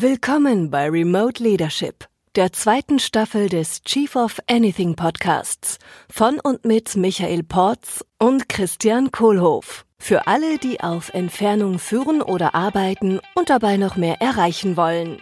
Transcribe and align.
Willkommen 0.00 0.70
bei 0.70 0.88
Remote 0.88 1.42
Leadership, 1.42 2.06
der 2.36 2.52
zweiten 2.52 3.00
Staffel 3.00 3.48
des 3.48 3.82
Chief 3.82 4.14
of 4.14 4.38
Anything 4.46 4.94
Podcasts 4.94 5.80
von 6.08 6.38
und 6.38 6.64
mit 6.64 6.94
Michael 6.94 7.42
Porz 7.42 8.04
und 8.16 8.48
Christian 8.48 9.10
Kohlhoff. 9.10 9.84
Für 9.98 10.28
alle, 10.28 10.58
die 10.58 10.78
auf 10.78 11.12
Entfernung 11.14 11.80
führen 11.80 12.22
oder 12.22 12.54
arbeiten 12.54 13.18
und 13.34 13.50
dabei 13.50 13.76
noch 13.76 13.96
mehr 13.96 14.20
erreichen 14.20 14.76
wollen. 14.76 15.20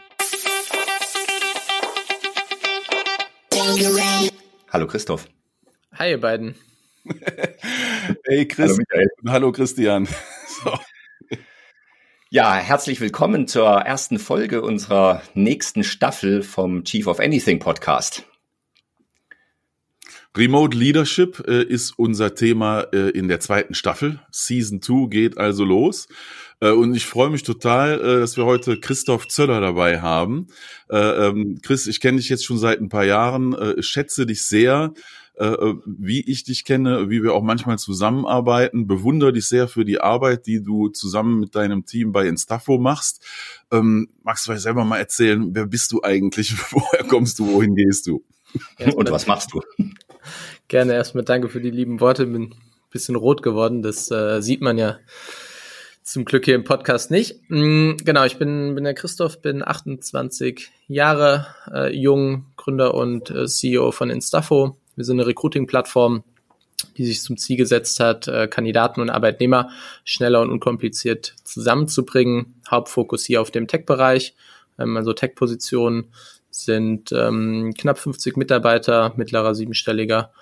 Hallo 4.71 4.87
Christoph. 4.87 5.27
Hi 5.95 6.11
ihr 6.11 6.21
beiden. 6.21 6.55
hey 8.27 8.47
Chris. 8.47 8.73
Hallo, 8.73 8.77
Michael. 8.77 9.09
Hallo 9.27 9.53
Christian. 9.53 10.07
So. 10.47 10.75
Ja, 12.37 12.55
herzlich 12.57 13.01
willkommen 13.01 13.49
zur 13.49 13.67
ersten 13.67 14.19
Folge 14.19 14.61
unserer 14.61 15.23
nächsten 15.33 15.83
Staffel 15.83 16.43
vom 16.43 16.85
Chief 16.85 17.07
of 17.07 17.19
Anything 17.19 17.61
Podcast. 17.61 18.27
Remote 20.37 20.77
Leadership 20.77 21.43
äh, 21.49 21.63
ist 21.63 21.99
unser 21.99 22.35
Thema 22.35 22.89
äh, 22.93 23.09
in 23.09 23.29
der 23.29 23.41
zweiten 23.41 23.73
Staffel. 23.73 24.21
Season 24.31 24.83
2 24.83 25.09
geht 25.09 25.39
also 25.39 25.65
los. 25.65 26.09
Äh, 26.61 26.73
und 26.73 26.95
ich 26.95 27.07
freue 27.07 27.31
mich 27.31 27.43
total, 27.43 28.01
äh, 28.01 28.21
dass 28.21 28.37
wir 28.37 28.45
heute 28.45 28.79
Christoph 28.81 29.29
Zöller 29.29 29.63
dabei 29.63 30.03
haben. 30.03 30.49
Äh, 30.91 30.99
ähm, 30.99 31.61
Chris, 31.63 31.87
ich 31.87 32.01
kenne 32.03 32.19
dich 32.19 32.29
jetzt 32.29 32.45
schon 32.45 32.59
seit 32.59 32.83
ein 32.83 32.91
paar 32.91 33.07
Jahren, 33.07 33.55
äh, 33.55 33.83
schätze 33.83 34.27
dich 34.27 34.43
sehr 34.47 34.93
äh, 35.37 35.75
wie 35.85 36.21
ich 36.21 36.45
dich 36.45 36.65
kenne, 36.65 37.11
wie 37.11 37.23
wir 37.23 37.35
auch 37.35 37.43
manchmal 37.43 37.79
zusammenarbeiten. 37.79 38.87
Bewundere 38.87 39.33
dich 39.33 39.49
sehr 39.49 39.69
für 39.69 39.85
die 39.85 40.01
Arbeit, 40.01 40.47
die 40.47 40.63
du 40.63 40.89
zusammen 40.89 41.41
mit 41.41 41.55
deinem 41.55 41.85
Team 41.85 42.13
bei 42.13 42.27
Instafo 42.27 42.79
machst. 42.79 43.25
Ähm, 43.71 44.09
magst 44.23 44.45
du 44.45 44.51
vielleicht 44.51 44.63
selber 44.63 44.85
mal 44.85 44.99
erzählen, 44.99 45.55
wer 45.55 45.67
bist 45.67 45.93
du 45.93 46.03
eigentlich? 46.03 46.55
Woher 46.73 47.05
kommst 47.05 47.39
du? 47.39 47.47
Wohin 47.53 47.75
gehst 47.75 48.07
du? 48.07 48.25
Und 48.95 49.11
was 49.11 49.27
machst 49.27 49.53
du? 49.53 49.61
Gerne 50.69 50.95
erstmal 50.95 51.25
danke 51.25 51.49
für 51.49 51.61
die 51.61 51.71
lieben 51.71 52.01
Worte. 52.01 52.27
Bin 52.27 52.45
ein 52.45 52.55
bisschen 52.91 53.17
rot 53.17 53.43
geworden. 53.43 53.83
Das 53.83 54.11
äh, 54.11 54.41
sieht 54.41 54.63
man 54.63 54.79
ja 54.79 54.99
zum 56.03 56.25
Glück 56.25 56.45
hier 56.45 56.55
im 56.55 56.65
Podcast 56.65 57.11
nicht. 57.11 57.41
Mhm, 57.49 57.97
genau, 58.05 58.25
ich 58.25 58.39
bin, 58.39 58.75
bin 58.75 58.85
der 58.85 58.95
Christoph, 58.95 59.43
bin 59.43 59.67
28 59.67 60.71
Jahre 60.87 61.49
äh, 61.73 61.95
jung, 61.95 62.47
Gründer 62.57 62.95
und 62.95 63.31
äh, 63.31 63.47
CEO 63.47 63.91
von 63.91 64.09
Instafo. 64.09 64.79
Wir 64.97 65.05
sind 65.05 65.21
eine 65.21 65.27
Recruiting-Plattform, 65.29 66.25
die 66.97 67.05
sich 67.05 67.23
zum 67.23 67.37
Ziel 67.37 67.57
gesetzt 67.57 68.01
hat, 68.01 68.29
äh, 68.29 68.49
Kandidaten 68.49 69.01
und 69.01 69.11
Arbeitnehmer 69.11 69.71
schneller 70.05 70.41
und 70.41 70.51
unkompliziert 70.51 71.35
zusammenzubringen. 71.45 72.61
Hauptfokus 72.71 73.25
hier 73.25 73.41
auf 73.41 73.51
dem 73.51 73.69
Tech-Bereich. 73.69 74.35
Ähm, 74.79 74.97
also 74.97 75.13
Tech-Positionen 75.13 76.11
sind 76.51 77.13
ähm, 77.13 77.75
knapp 77.77 77.99
50 77.99 78.37
Mitarbeiter, 78.37 79.13
mittlerer 79.17 79.55
siebenstelliger 79.55 80.33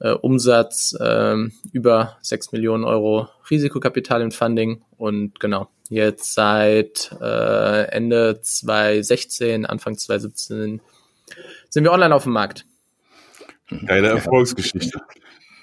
äh, 0.00 0.10
Umsatz, 0.10 0.94
äh, 0.98 1.36
über 1.72 2.18
6 2.20 2.52
Millionen 2.52 2.84
Euro 2.84 3.28
Risikokapital 3.50 4.20
in 4.20 4.30
Funding 4.30 4.82
und 4.98 5.40
genau, 5.40 5.68
jetzt 5.88 6.34
seit 6.34 7.16
äh, 7.20 7.88
Ende 7.88 8.40
2016, 8.40 9.64
Anfang 9.64 9.96
2017 9.96 10.80
sind 11.70 11.84
wir 11.84 11.92
online 11.92 12.14
auf 12.14 12.24
dem 12.24 12.32
Markt. 12.32 12.66
Geile 13.86 14.08
Erfolgsgeschichte. 14.08 15.00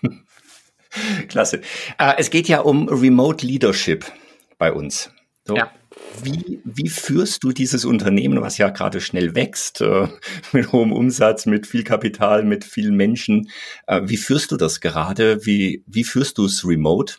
Klasse. 1.27 1.61
Äh, 1.97 2.13
es 2.17 2.29
geht 2.29 2.47
ja 2.47 2.59
um 2.59 2.87
Remote 2.87 3.45
Leadership 3.45 4.05
bei 4.57 4.71
uns. 4.71 5.11
So. 5.45 5.55
Ja. 5.55 5.71
Wie, 6.23 6.61
wie 6.63 6.89
führst 6.89 7.43
du 7.43 7.51
dieses 7.51 7.85
Unternehmen, 7.85 8.41
was 8.41 8.57
ja 8.57 8.69
gerade 8.69 9.01
schnell 9.01 9.35
wächst, 9.35 9.81
äh, 9.81 10.07
mit 10.51 10.71
hohem 10.71 10.91
Umsatz, 10.91 11.45
mit 11.45 11.67
viel 11.67 11.83
Kapital, 11.83 12.43
mit 12.43 12.63
vielen 12.63 12.95
Menschen? 12.95 13.49
Äh, 13.87 14.01
wie 14.05 14.17
führst 14.17 14.51
du 14.51 14.57
das 14.57 14.81
gerade? 14.81 15.45
Wie, 15.45 15.83
wie 15.87 16.03
führst 16.03 16.37
du 16.37 16.45
es 16.45 16.65
remote? 16.65 17.15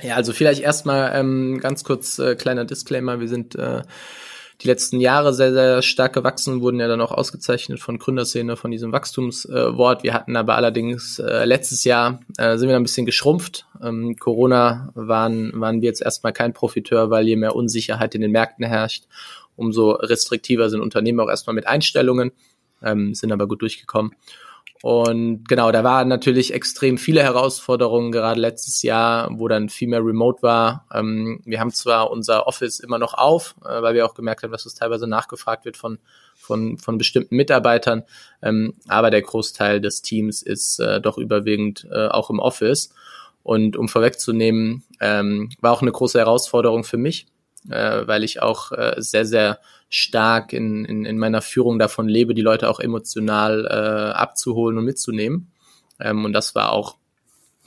Ja, 0.00 0.16
also 0.16 0.32
vielleicht 0.32 0.62
erstmal 0.62 1.12
ähm, 1.14 1.60
ganz 1.60 1.84
kurz 1.84 2.18
äh, 2.18 2.34
kleiner 2.34 2.64
Disclaimer. 2.64 3.20
Wir 3.20 3.28
sind 3.28 3.54
äh, 3.54 3.82
die 4.62 4.68
letzten 4.68 5.00
Jahre 5.00 5.34
sehr, 5.34 5.52
sehr 5.52 5.82
stark 5.82 6.12
gewachsen, 6.12 6.60
wurden 6.60 6.78
ja 6.78 6.86
dann 6.86 7.00
auch 7.00 7.10
ausgezeichnet 7.10 7.80
von 7.80 7.98
Gründerszene, 7.98 8.56
von 8.56 8.70
diesem 8.70 8.92
Wachstumswort. 8.92 10.04
Wir 10.04 10.14
hatten 10.14 10.36
aber 10.36 10.54
allerdings 10.54 11.18
äh, 11.18 11.44
letztes 11.44 11.84
Jahr 11.84 12.20
äh, 12.38 12.56
sind 12.56 12.68
wir 12.68 12.76
ein 12.76 12.82
bisschen 12.82 13.06
geschrumpft. 13.06 13.66
Ähm, 13.82 14.16
Corona 14.18 14.90
waren, 14.94 15.52
waren 15.60 15.80
wir 15.80 15.88
jetzt 15.88 16.02
erstmal 16.02 16.32
kein 16.32 16.52
Profiteur, 16.52 17.10
weil 17.10 17.26
je 17.26 17.36
mehr 17.36 17.56
Unsicherheit 17.56 18.14
in 18.14 18.20
den 18.20 18.30
Märkten 18.30 18.64
herrscht, 18.64 19.04
umso 19.56 19.92
restriktiver 19.92 20.70
sind 20.70 20.80
Unternehmen 20.80 21.20
auch 21.20 21.28
erstmal 21.28 21.54
mit 21.54 21.66
Einstellungen, 21.66 22.30
ähm, 22.82 23.14
sind 23.14 23.32
aber 23.32 23.48
gut 23.48 23.62
durchgekommen. 23.62 24.12
Und 24.82 25.48
genau, 25.48 25.70
da 25.70 25.84
waren 25.84 26.08
natürlich 26.08 26.52
extrem 26.52 26.98
viele 26.98 27.22
Herausforderungen, 27.22 28.10
gerade 28.10 28.40
letztes 28.40 28.82
Jahr, 28.82 29.30
wo 29.38 29.46
dann 29.46 29.68
viel 29.68 29.86
mehr 29.86 30.04
Remote 30.04 30.42
war. 30.42 30.86
Ähm, 30.92 31.40
wir 31.44 31.60
haben 31.60 31.70
zwar 31.70 32.10
unser 32.10 32.48
Office 32.48 32.80
immer 32.80 32.98
noch 32.98 33.14
auf, 33.14 33.54
äh, 33.64 33.80
weil 33.80 33.94
wir 33.94 34.04
auch 34.04 34.14
gemerkt 34.14 34.42
haben, 34.42 34.50
dass 34.50 34.66
es 34.66 34.74
teilweise 34.74 35.06
nachgefragt 35.06 35.64
wird 35.64 35.76
von, 35.76 35.98
von, 36.34 36.78
von 36.78 36.98
bestimmten 36.98 37.36
Mitarbeitern, 37.36 38.02
ähm, 38.42 38.74
aber 38.88 39.12
der 39.12 39.22
Großteil 39.22 39.80
des 39.80 40.02
Teams 40.02 40.42
ist 40.42 40.80
äh, 40.80 41.00
doch 41.00 41.16
überwiegend 41.16 41.86
äh, 41.92 42.08
auch 42.08 42.28
im 42.28 42.40
Office. 42.40 42.90
Und 43.44 43.76
um 43.76 43.88
vorwegzunehmen, 43.88 44.84
ähm, 45.00 45.50
war 45.60 45.72
auch 45.72 45.82
eine 45.82 45.92
große 45.92 46.18
Herausforderung 46.18 46.82
für 46.84 46.96
mich, 46.96 47.26
äh, 47.70 48.06
weil 48.06 48.24
ich 48.24 48.42
auch 48.42 48.72
äh, 48.72 48.94
sehr, 48.98 49.24
sehr 49.24 49.58
stark 49.88 50.52
in, 50.52 50.84
in, 50.84 51.04
in 51.04 51.18
meiner 51.18 51.42
Führung 51.42 51.78
davon 51.78 52.08
lebe, 52.08 52.34
die 52.34 52.42
Leute 52.42 52.68
auch 52.68 52.80
emotional 52.80 53.66
äh, 53.66 54.12
abzuholen 54.12 54.78
und 54.78 54.84
mitzunehmen. 54.84 55.52
Ähm, 56.00 56.24
und 56.24 56.32
das 56.32 56.54
war 56.54 56.72
auch 56.72 56.96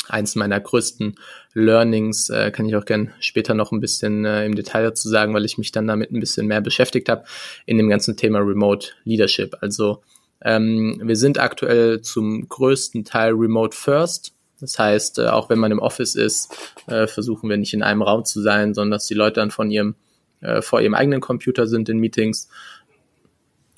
eins 0.08 0.36
meiner 0.36 0.60
größten 0.60 1.16
Learnings, 1.54 2.30
äh, 2.30 2.52
kann 2.52 2.68
ich 2.68 2.76
auch 2.76 2.86
gern 2.86 3.14
später 3.20 3.54
noch 3.54 3.72
ein 3.72 3.80
bisschen 3.80 4.26
äh, 4.26 4.46
im 4.46 4.56
Detail 4.56 4.84
dazu 4.84 5.10
sagen, 5.10 5.34
weil 5.34 5.46
ich 5.46 5.58
mich 5.58 5.72
dann 5.72 5.88
damit 5.88 6.12
ein 6.12 6.20
bisschen 6.20 6.48
mehr 6.48 6.62
beschäftigt 6.62 7.10
habe 7.10 7.26
in 7.66 7.78
dem 7.78 7.90
ganzen 7.90 8.18
Thema 8.18 8.40
Remote 8.40 8.90
Leadership. 9.04 9.56
Also 9.62 10.04
ähm, 10.44 11.02
wir 11.04 11.16
sind 11.16 11.40
aktuell 11.40 12.02
zum 12.02 12.48
größten 12.48 13.06
Teil 13.06 13.34
Remote 13.34 13.76
First. 13.76 14.35
Das 14.66 14.80
heißt, 14.80 15.20
äh, 15.20 15.28
auch 15.28 15.50
wenn 15.50 15.60
man 15.60 15.72
im 15.72 15.80
Office 15.80 16.16
ist, 16.16 16.52
äh, 16.88 17.06
versuchen 17.06 17.50
wir 17.50 17.58
nicht 17.58 17.74
in 17.74 17.84
einem 17.84 18.02
Raum 18.02 18.26
zu 18.26 18.42
sein, 18.42 18.74
sondern 18.74 18.92
dass 18.92 19.06
die 19.06 19.14
Leute 19.14 19.40
dann 19.40 19.52
von 19.52 19.70
ihrem 19.70 19.96
äh, 20.42 20.62
vor 20.62 20.82
ihrem 20.82 20.96
eigenen 20.96 21.22
Computer 21.22 21.68
sind 21.68 21.88
in 21.88 22.00
Meetings. 22.00 22.50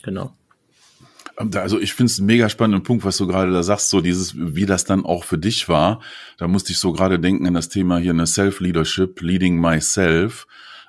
Genau. 0.03 0.33
Also 1.35 1.79
ich 1.79 1.93
finde 1.93 2.11
es 2.11 2.17
einen 2.17 2.27
mega 2.27 2.49
spannenden 2.49 2.83
Punkt, 2.83 3.05
was 3.05 3.17
du 3.17 3.27
gerade 3.27 3.51
da 3.51 3.61
sagst, 3.61 3.89
so 3.89 4.01
dieses, 4.01 4.33
wie 4.35 4.65
das 4.65 4.85
dann 4.85 5.05
auch 5.05 5.23
für 5.23 5.37
dich 5.37 5.69
war. 5.69 6.01
Da 6.37 6.47
musste 6.47 6.71
ich 6.71 6.79
so 6.79 6.93
gerade 6.93 7.19
denken 7.19 7.45
an 7.45 7.53
das 7.53 7.69
Thema 7.69 7.99
hier 7.99 8.11
eine 8.11 8.25
Self-Leadership, 8.25 9.21
Leading 9.21 9.59
Myself. 9.59 10.47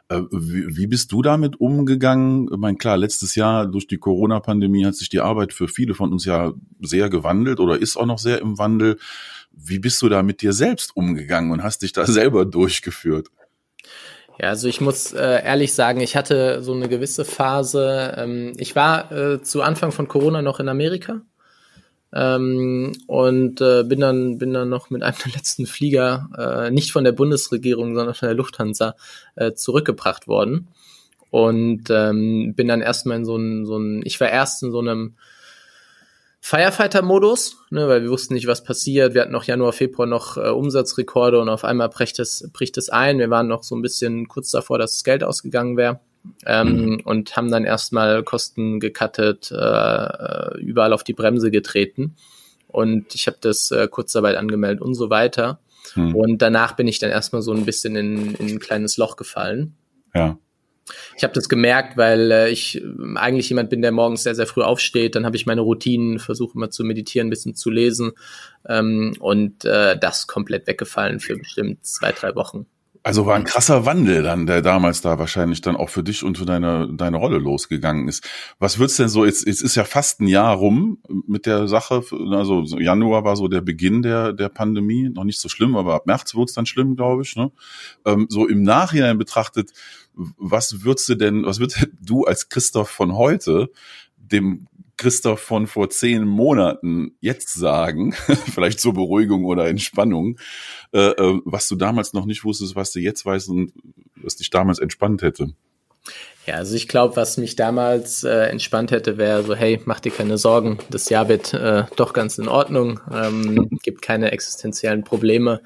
Wie 0.09 0.86
bist 0.86 1.12
du 1.12 1.20
damit 1.20 1.60
umgegangen? 1.60 2.48
Ich 2.50 2.56
meine, 2.56 2.78
klar, 2.78 2.97
letztes 2.97 3.34
Jahr 3.34 3.66
durch 3.66 3.86
die 3.88 3.98
Corona-Pandemie 3.98 4.86
hat 4.86 4.94
sich 4.94 5.10
die 5.10 5.20
Arbeit 5.20 5.53
für 5.53 5.69
viele 5.69 5.92
von 5.92 6.12
uns 6.12 6.25
ja 6.25 6.54
sehr 6.80 7.10
gewandelt 7.10 7.60
oder 7.60 7.78
ist 7.78 7.98
auch 7.98 8.06
noch 8.06 8.19
sehr 8.19 8.41
im 8.41 8.56
Wandel. 8.56 8.97
Wie 9.60 9.78
bist 9.78 10.00
du 10.02 10.08
da 10.08 10.22
mit 10.22 10.42
dir 10.42 10.52
selbst 10.52 10.96
umgegangen 10.96 11.50
und 11.50 11.62
hast 11.62 11.82
dich 11.82 11.92
da 11.92 12.06
selber 12.19 12.44
durchgeführt? 12.44 13.28
Ja, 14.41 14.50
also 14.50 14.69
ich 14.69 14.80
muss 14.80 15.12
äh, 15.12 15.44
ehrlich 15.44 15.74
sagen, 15.74 16.00
ich 16.00 16.14
hatte 16.14 16.62
so 16.62 16.72
eine 16.72 16.88
gewisse 16.88 17.24
Phase. 17.24 18.14
Ähm, 18.16 18.52
ich 18.56 18.76
war 18.76 19.10
äh, 19.10 19.42
zu 19.42 19.62
Anfang 19.62 19.91
von 19.91 20.06
Corona 20.06 20.42
noch 20.42 20.60
in 20.60 20.68
Amerika 20.68 21.22
ähm, 22.12 22.92
und 23.06 23.60
äh, 23.60 23.82
bin 23.84 24.00
dann 24.00 24.38
bin 24.38 24.52
dann 24.54 24.68
noch 24.68 24.91
mit 24.91 25.02
einem 25.02 25.16
der 25.24 25.32
letzten 25.32 25.66
Flieger 25.66 26.28
äh, 26.38 26.70
nicht 26.70 26.92
von 26.92 27.04
der 27.04 27.12
Bundesregierung, 27.12 27.94
sondern 27.94 28.14
von 28.14 28.28
der 28.28 28.36
Lufthansa 28.36 28.94
äh, 29.34 29.53
zurückgebracht 29.53 30.27
worden 30.27 30.68
und 31.30 31.91
ähm, 31.91 32.54
bin 32.54 32.68
dann 32.68 32.80
erstmal 32.80 33.18
in 33.18 33.24
so 33.24 33.36
ein 33.36 33.66
so 33.66 33.77
ein 33.77 34.03
ich 34.04 34.21
war 34.21 34.30
erst 34.30 34.62
in 34.62 34.71
so 34.71 34.78
einem 34.78 35.16
Firefighter-Modus, 36.40 37.56
ne, 37.70 37.88
weil 37.88 38.02
wir 38.02 38.10
wussten 38.10 38.34
nicht, 38.34 38.46
was 38.46 38.62
passiert. 38.62 39.14
Wir 39.14 39.22
hatten 39.22 39.32
noch 39.32 39.44
Januar, 39.44 39.72
Februar 39.72 40.06
noch 40.06 40.36
äh, 40.36 40.48
Umsatzrekorde 40.48 41.40
und 41.40 41.48
auf 41.48 41.64
einmal 41.64 41.88
bricht 41.88 42.18
es, 42.18 42.48
bricht 42.52 42.78
es 42.78 42.88
ein. 42.88 43.18
Wir 43.18 43.30
waren 43.30 43.48
noch 43.48 43.62
so 43.62 43.74
ein 43.74 43.82
bisschen 43.82 44.28
kurz 44.28 44.50
davor, 44.50 44.78
dass 44.78 44.92
das 44.92 45.04
Geld 45.04 45.24
ausgegangen 45.24 45.76
wäre. 45.76 46.00
Ähm, 46.44 46.84
mhm. 46.84 47.00
und 47.04 47.36
haben 47.36 47.50
dann 47.50 47.64
erstmal 47.64 48.22
Kosten 48.22 48.80
gecuttet, 48.80 49.50
äh, 49.50 50.58
überall 50.58 50.92
auf 50.92 51.04
die 51.04 51.14
Bremse 51.14 51.50
getreten. 51.50 52.16
Und 52.66 53.14
ich 53.14 53.26
habe 53.26 53.38
das 53.40 53.70
äh, 53.70 53.88
Kurzarbeit 53.88 54.36
angemeldet 54.36 54.82
und 54.82 54.94
so 54.94 55.10
weiter. 55.10 55.60
Mhm. 55.94 56.14
Und 56.14 56.42
danach 56.42 56.72
bin 56.76 56.86
ich 56.86 56.98
dann 56.98 57.10
erstmal 57.10 57.40
so 57.40 57.52
ein 57.52 57.64
bisschen 57.64 57.96
in, 57.96 58.34
in 58.34 58.48
ein 58.48 58.58
kleines 58.58 58.98
Loch 58.98 59.16
gefallen. 59.16 59.76
Ja. 60.14 60.38
Ich 61.16 61.24
habe 61.24 61.34
das 61.34 61.48
gemerkt, 61.48 61.96
weil 61.96 62.30
äh, 62.30 62.50
ich 62.50 62.82
eigentlich 63.16 63.48
jemand 63.48 63.70
bin, 63.70 63.82
der 63.82 63.92
morgens 63.92 64.22
sehr, 64.22 64.34
sehr 64.34 64.46
früh 64.46 64.62
aufsteht. 64.62 65.14
Dann 65.14 65.26
habe 65.26 65.36
ich 65.36 65.46
meine 65.46 65.60
Routinen, 65.60 66.18
versuche 66.18 66.54
immer 66.54 66.70
zu 66.70 66.84
meditieren, 66.84 67.28
ein 67.28 67.30
bisschen 67.30 67.54
zu 67.54 67.70
lesen 67.70 68.12
ähm, 68.66 69.14
und 69.18 69.64
äh, 69.64 69.98
das 69.98 70.26
komplett 70.26 70.66
weggefallen 70.66 71.20
für 71.20 71.36
bestimmt 71.36 71.84
zwei, 71.84 72.12
drei 72.12 72.34
Wochen. 72.34 72.66
Also 73.03 73.27
war 73.27 73.36
ein 73.36 73.45
krasser 73.45 73.86
Wandel 73.86 74.22
dann, 74.22 74.47
der 74.47 74.62
damals 74.62 75.00
da 75.00 75.18
wahrscheinlich 75.18 75.60
dann 75.60 75.77
auch 75.77 75.89
für 75.89 76.03
dich 76.03 76.24
und 76.24 76.39
für 76.39 76.45
deine, 76.45 76.89
deine 76.92 77.16
Rolle 77.16 77.39
losgegangen 77.39 78.09
ist. 78.09 78.28
Was 78.59 78.74
du 78.74 78.86
denn 78.86 79.09
so, 79.09 79.24
jetzt, 79.24 79.47
jetzt 79.47 79.62
ist 79.62 79.74
ja 79.74 79.84
fast 79.84 80.21
ein 80.21 80.27
Jahr 80.27 80.54
rum 80.56 80.98
mit 81.27 81.47
der 81.47 81.68
Sache, 81.68 82.03
also 82.30 82.65
Januar 82.78 83.24
war 83.24 83.36
so 83.36 83.48
der 83.48 83.60
Beginn 83.60 84.03
der, 84.03 84.33
der 84.33 84.48
Pandemie, 84.48 85.09
noch 85.09 85.24
nicht 85.24 85.41
so 85.41 85.48
schlimm, 85.48 85.77
aber 85.77 85.95
ab 85.95 86.06
März 86.06 86.34
wurde 86.34 86.48
es 86.48 86.54
dann 86.54 86.66
schlimm, 86.66 86.97
glaube 86.97 87.22
ich. 87.22 87.36
Ne? 87.36 87.53
Ähm, 88.04 88.27
so 88.28 88.47
im 88.47 88.62
Nachhinein 88.62 89.18
betrachtet, 89.18 89.72
was 90.15 90.83
würdest 90.83 91.09
du 91.09 91.15
denn, 91.15 91.45
was 91.45 91.60
würdest 91.60 91.89
du 92.00 92.24
als 92.24 92.48
Christoph 92.48 92.91
von 92.91 93.16
heute 93.16 93.71
dem 94.16 94.66
Christoph 94.98 95.41
von 95.41 95.66
vor 95.66 95.89
zehn 95.89 96.27
Monaten 96.27 97.16
jetzt 97.21 97.54
sagen, 97.54 98.12
vielleicht 98.53 98.80
zur 98.80 98.92
Beruhigung 98.92 99.47
oder 99.47 99.66
Entspannung, 99.68 100.39
äh, 100.92 101.12
äh, 101.12 101.41
was 101.45 101.68
du 101.68 101.77
damals 101.77 102.12
noch 102.12 102.27
nicht 102.27 102.45
wusstest, 102.45 102.77
was 102.77 102.92
du 102.92 103.00
jetzt 103.00 103.24
weißt 103.24 103.48
und 103.48 103.72
was 104.16 104.36
dich 104.36 104.50
damals 104.50 104.78
entspannt 104.78 105.22
hätte? 105.22 105.54
Ja, 106.47 106.54
also 106.54 106.74
ich 106.77 106.89
glaube, 106.89 107.15
was 107.16 107.36
mich 107.36 107.56
damals 107.56 108.24
äh, 108.24 108.47
entspannt 108.47 108.91
hätte, 108.91 109.18
wäre 109.18 109.42
so, 109.42 109.54
hey, 109.54 109.83
mach 109.84 110.00
dir 110.00 110.10
keine 110.10 110.39
Sorgen, 110.39 110.78
das 110.89 111.10
Jahr 111.10 111.28
wird 111.28 111.53
äh, 111.53 111.84
doch 111.97 112.15
ganz 112.15 112.39
in 112.39 112.48
Ordnung, 112.48 113.00
ähm, 113.12 113.68
gibt 113.83 114.00
keine 114.00 114.33
existenziellen 114.33 115.04
Probleme, 115.04 115.60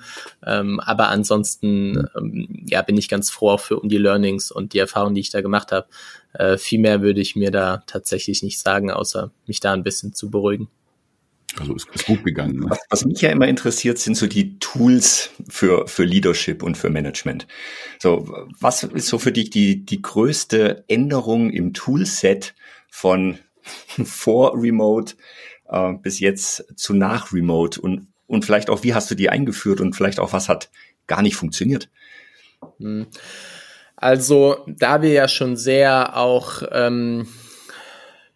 ähm, 0.44 0.80
aber 0.80 1.08
ansonsten 1.08 2.08
ähm, 2.18 2.64
ja, 2.66 2.82
bin 2.82 2.96
ich 2.96 3.08
ganz 3.08 3.30
froh 3.30 3.58
für 3.58 3.78
um 3.78 3.88
die 3.88 3.98
Learnings 3.98 4.50
und 4.50 4.72
die 4.72 4.80
Erfahrungen, 4.80 5.14
die 5.14 5.20
ich 5.20 5.30
da 5.30 5.40
gemacht 5.40 5.70
habe. 5.70 5.86
Äh, 6.32 6.56
viel 6.58 6.80
mehr 6.80 7.02
würde 7.02 7.20
ich 7.20 7.36
mir 7.36 7.50
da 7.50 7.82
tatsächlich 7.86 8.42
nicht 8.42 8.58
sagen, 8.58 8.90
außer 8.90 9.30
mich 9.46 9.60
da 9.60 9.72
ein 9.72 9.82
bisschen 9.82 10.14
zu 10.14 10.30
beruhigen. 10.30 10.68
Also 11.58 11.74
ist, 11.74 11.88
ist 11.92 12.06
gut 12.06 12.24
gegangen. 12.24 12.60
Ne? 12.60 12.66
Was, 12.70 12.78
was, 12.88 13.04
mich 13.04 13.20
ja 13.20 13.30
immer 13.30 13.46
interessiert, 13.46 13.98
sind 13.98 14.16
so 14.16 14.26
die 14.26 14.58
Tools 14.58 15.30
für, 15.48 15.86
für 15.86 16.04
Leadership 16.04 16.62
und 16.62 16.78
für 16.78 16.88
Management. 16.88 17.46
So, 17.98 18.46
was 18.58 18.82
ist 18.84 19.08
so 19.08 19.18
für 19.18 19.32
dich 19.32 19.50
die, 19.50 19.84
die 19.84 20.00
größte 20.00 20.84
Änderung 20.88 21.50
im 21.50 21.74
Toolset 21.74 22.54
von 22.90 23.38
vor 24.04 24.54
Remote 24.60 25.14
äh, 25.68 25.92
bis 25.94 26.20
jetzt 26.20 26.64
zu 26.76 26.94
nach 26.94 27.32
Remote 27.32 27.80
und, 27.80 28.08
und 28.26 28.44
vielleicht 28.44 28.70
auch, 28.70 28.82
wie 28.82 28.94
hast 28.94 29.10
du 29.10 29.14
die 29.14 29.28
eingeführt 29.28 29.80
und 29.80 29.94
vielleicht 29.94 30.20
auch, 30.20 30.32
was 30.32 30.48
hat 30.48 30.70
gar 31.06 31.20
nicht 31.20 31.36
funktioniert? 31.36 31.90
Hm. 32.78 33.06
Also, 34.02 34.64
da 34.66 35.00
wir 35.00 35.12
ja 35.12 35.28
schon 35.28 35.56
sehr 35.56 36.16
auch 36.16 36.64
ähm, 36.72 37.28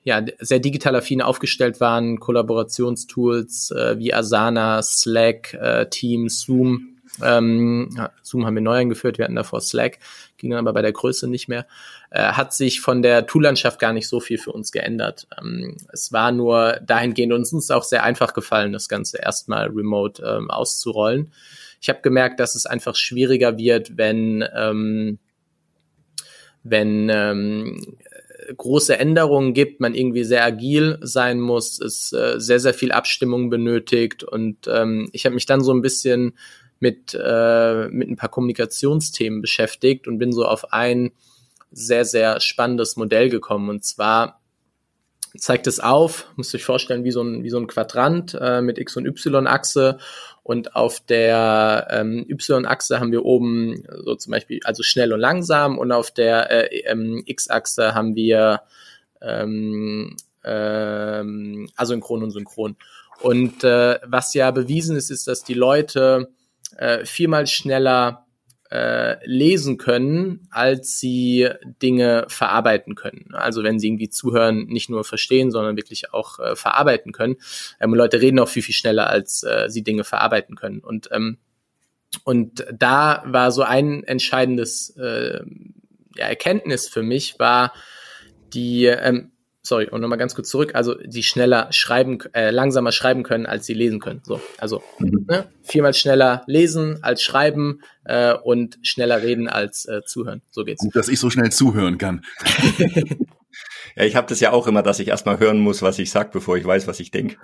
ja, 0.05 0.25
sehr 0.39 0.61
digital 0.61 0.95
affin 0.95 1.21
aufgestellt 1.21 1.81
waren, 1.81 2.21
Kollaborationstools 2.21 3.73
äh, 3.73 3.99
wie 3.99 4.15
Asana, 4.15 4.81
Slack, 4.85 5.55
äh, 5.55 5.87
Teams, 5.91 6.43
Zoom. 6.43 7.01
Ähm, 7.21 7.99
Zoom 8.23 8.47
haben 8.47 8.55
wir 8.55 8.63
neu 8.63 8.77
eingeführt, 8.77 9.19
wir 9.19 9.25
hatten 9.25 9.35
davor 9.35 9.61
Slack, 9.61 9.99
ging 10.37 10.51
dann 10.51 10.61
aber 10.61 10.73
bei 10.73 10.83
der 10.83 10.93
Größe 10.93 11.27
nicht 11.27 11.49
mehr, 11.49 11.67
äh, 12.11 12.23
hat 12.23 12.55
sich 12.55 12.81
von 12.81 13.03
der 13.03 13.27
Toollandschaft 13.27 13.81
gar 13.81 13.93
nicht 13.93 14.07
so 14.07 14.21
viel 14.21 14.39
für 14.39 14.53
uns 14.53 14.71
geändert. 14.71 15.27
Ähm, 15.37 15.79
es 15.93 16.13
war 16.13 16.31
nur 16.31 16.79
dahingehend, 16.87 17.33
uns 17.33 17.53
ist 17.53 17.73
auch 17.73 17.83
sehr 17.83 18.05
einfach 18.05 18.35
gefallen, 18.35 18.73
das 18.73 18.89
Ganze 18.89 19.19
erstmal 19.19 19.67
remote 19.67 20.23
ähm, 20.23 20.49
auszurollen. 20.49 21.33
Ich 21.81 21.89
habe 21.89 22.03
gemerkt, 22.03 22.39
dass 22.39 22.55
es 22.55 22.67
einfach 22.67 22.95
schwieriger 22.95 23.59
wird, 23.59 23.97
wenn 23.97 24.45
ähm, 24.55 25.19
wenn 26.71 27.09
ähm, 27.11 27.97
große 28.57 28.99
Änderungen 28.99 29.55
gibt, 29.55 29.81
man 29.81 29.95
irgendwie 29.95 30.25
sehr 30.25 30.45
agil 30.45 30.99
sein 31.01 31.41
muss, 31.41 31.81
es 31.81 32.13
äh, 32.13 32.35
sehr, 32.39 32.61
sehr 32.61 32.75
viel 32.75 32.93
Abstimmung 32.93 33.51
benötigt. 33.51 34.23
Und 34.25 34.69
ähm, 34.69 35.09
ich 35.13 35.25
habe 35.25 35.35
mich 35.35 35.47
dann 35.47 35.63
so 35.63 35.73
ein 35.73 35.83
bisschen 35.83 36.35
mit, 36.79 37.15
äh, 37.15 37.89
mit 37.89 38.09
ein 38.09 38.17
paar 38.17 38.29
Kommunikationsthemen 38.29 39.41
beschäftigt 39.41 40.07
und 40.07 40.19
bin 40.19 40.33
so 40.33 40.45
auf 40.45 40.73
ein 40.73 41.13
sehr, 41.73 42.05
sehr 42.05 42.41
spannendes 42.41 42.97
Modell 42.97 43.29
gekommen. 43.29 43.69
Und 43.69 43.85
zwar 43.85 44.41
zeigt 45.39 45.67
es 45.67 45.81
auf, 45.81 46.31
müsst 46.37 46.55
ihr 46.55 46.59
euch 46.59 46.65
vorstellen, 46.65 47.05
wie 47.05 47.11
so 47.11 47.23
ein, 47.23 47.43
wie 47.43 47.51
so 47.51 47.59
ein 47.59 47.67
Quadrant 47.67 48.37
äh, 48.41 48.61
mit 48.61 48.79
X- 48.79 48.97
und 48.97 49.07
Y-Achse. 49.07 49.99
Und 50.43 50.77
auf 50.77 51.01
der 51.01 51.89
ähm, 51.91 52.25
Y-Achse 52.29 53.01
haben 53.01 53.13
wir 53.13 53.25
oben 53.25 53.83
so 54.05 54.15
zum 54.15 54.31
Beispiel, 54.31 54.61
also 54.65 54.83
schnell 54.83 55.13
und 55.13 55.21
langsam. 55.21 55.79
Und 55.79 55.93
auf 55.93 56.11
der 56.11 56.51
äh, 56.73 56.79
ähm, 56.81 57.23
X-Achse 57.27 57.95
haben 57.95 58.15
wir 58.15 58.63
ähm, 59.21 60.17
ähm, 60.45 61.69
asynchron 61.77 62.23
und 62.23 62.31
synchron. 62.31 62.77
Und 63.23 63.65
äh, 63.65 63.99
was 64.05 64.35
ja 64.35 64.51
bewiesen 64.51 64.97
ist, 64.97 65.11
ist, 65.11 65.27
dass 65.27 65.43
die 65.43 65.55
Leute 65.55 66.29
äh, 66.77 67.05
viermal 67.05 67.47
schneller 67.47 68.26
äh, 68.71 69.17
lesen 69.27 69.79
können, 69.79 70.49
als 70.51 70.99
sie 70.99 71.49
Dinge 71.83 72.27
verarbeiten 72.29 72.95
können. 72.95 73.35
Also 73.35 73.63
wenn 73.63 73.79
sie 73.79 73.89
irgendwie 73.89 74.11
zuhören, 74.11 74.67
nicht 74.67 74.91
nur 74.91 75.05
verstehen, 75.05 75.51
sondern 75.51 75.77
wirklich 75.77 76.13
auch 76.13 76.39
äh, 76.39 76.57
verarbeiten 76.57 77.13
können. 77.13 77.37
Ähm, 77.81 77.95
Leute 77.95 78.21
reden 78.21 78.39
auch 78.39 78.49
viel, 78.49 78.63
viel 78.63 78.75
schneller, 78.75 79.09
als 79.09 79.43
äh, 79.43 79.67
sie 79.69 79.83
Dinge 79.83 80.05
verarbeiten 80.05 80.57
können. 80.57 80.81
Und, 80.81 81.09
ähm, 81.13 81.39
und 82.25 82.67
da 82.73 83.23
war 83.27 83.53
so 83.53 83.63
ein 83.63 84.05
entscheidendes 84.05 84.91
äh, 84.97 85.41
ja, 86.17 86.27
Erkenntnis 86.27 86.89
für 86.89 87.03
mich, 87.03 87.39
war 87.39 87.73
die, 88.53 88.87
ähm, 88.87 89.33
sorry, 89.67 89.89
und 89.89 90.01
nochmal 90.01 90.19
ganz 90.19 90.35
kurz 90.35 90.49
zurück, 90.49 90.75
also 90.75 90.95
die 90.95 91.23
schneller 91.23 91.73
schreiben, 91.73 92.19
äh, 92.33 92.51
langsamer 92.51 92.93
schreiben 92.93 93.23
können, 93.23 93.47
als 93.47 93.67
sie 93.67 93.75
lesen 93.75 94.01
können. 94.01 94.23
So, 94.25 94.41
also 94.59 94.83
mhm. 94.99 95.27
ne, 95.29 95.47
viermal 95.63 95.93
schneller 95.93 96.43
lesen 96.47 96.99
als 97.03 97.23
schreiben 97.23 97.81
äh, 98.05 98.33
und 98.35 98.79
schneller 98.83 99.23
reden 99.23 99.49
als 99.49 99.87
äh, 99.87 100.03
zuhören. 100.05 100.43
So 100.51 100.65
geht's. 100.65 100.83
Gut, 100.83 100.95
dass 100.95 101.09
ich 101.09 101.19
so 101.19 101.31
schnell 101.31 101.51
zuhören 101.51 101.99
kann. 101.99 102.25
ja, 103.97 104.05
ich 104.05 104.15
habe 104.15 104.29
das 104.29 104.41
ja 104.41 104.53
auch 104.53 104.67
immer, 104.69 104.83
dass 104.83 105.01
ich 105.01 105.09
erstmal 105.09 105.41
hören 105.41 105.59
muss, 105.59 105.83
was 105.83 105.99
ich 105.99 106.11
sag, 106.11 106.33
bevor 106.33 106.57
ich 106.57 106.65
weiß, 106.65 106.87
was 106.87 107.01
ich 107.01 107.11
denke. 107.11 107.37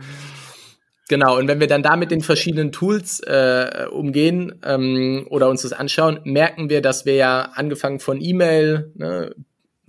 Genau, 1.09 1.37
und 1.37 1.49
wenn 1.49 1.61
wir 1.61 1.67
dann 1.67 1.83
da 1.83 1.97
mit 1.97 2.11
den 2.11 2.23
verschiedenen 2.23 2.71
Tools 2.71 3.21
äh, 3.21 3.87
umgehen 3.91 4.61
ähm, 4.65 5.27
oder 5.29 5.49
uns 5.51 5.63
das 5.63 5.73
anschauen, 5.73 6.21
merken 6.25 6.71
wir, 6.71 6.81
dass 6.81 7.05
wir 7.05 7.17
ja 7.17 7.51
angefangen 7.55 7.99
von 7.99 8.21
E-Mail, 8.21 8.93
ne, 8.95 9.35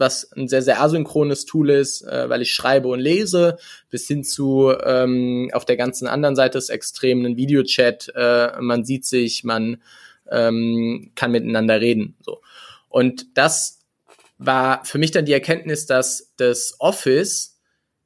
was 0.04 0.30
ein 0.34 0.50
sehr, 0.50 0.62
sehr 0.62 0.82
asynchrones 0.82 1.46
Tool 1.46 1.70
ist, 1.70 2.02
äh, 2.02 2.30
weil 2.30 2.42
ich 2.42 2.54
schreibe 2.54 2.90
und 2.90 3.00
lese, 3.00 3.58
bis 3.90 4.06
hin 4.06 4.24
zu 4.24 4.74
ähm, 4.84 5.50
auf 5.54 5.64
der 5.64 5.78
ganzen 5.78 6.08
anderen 6.08 6.36
Seite 6.36 6.58
des 6.58 6.70
Extrem 6.70 7.26
ein 7.26 7.38
Videochat, 7.38 8.12
äh, 8.14 8.60
man 8.60 8.84
sieht 8.84 9.06
sich, 9.06 9.44
man 9.46 9.82
ähm, 10.30 11.12
kann 11.16 11.32
miteinander 11.32 11.80
reden. 11.80 12.16
So. 12.22 12.42
Und 12.90 13.38
das 13.38 13.80
war 14.38 14.84
für 14.84 14.98
mich 14.98 15.12
dann 15.12 15.26
die 15.26 15.34
Erkenntnis, 15.34 15.86
dass 15.86 16.34
das 16.36 16.76
Office 16.80 17.60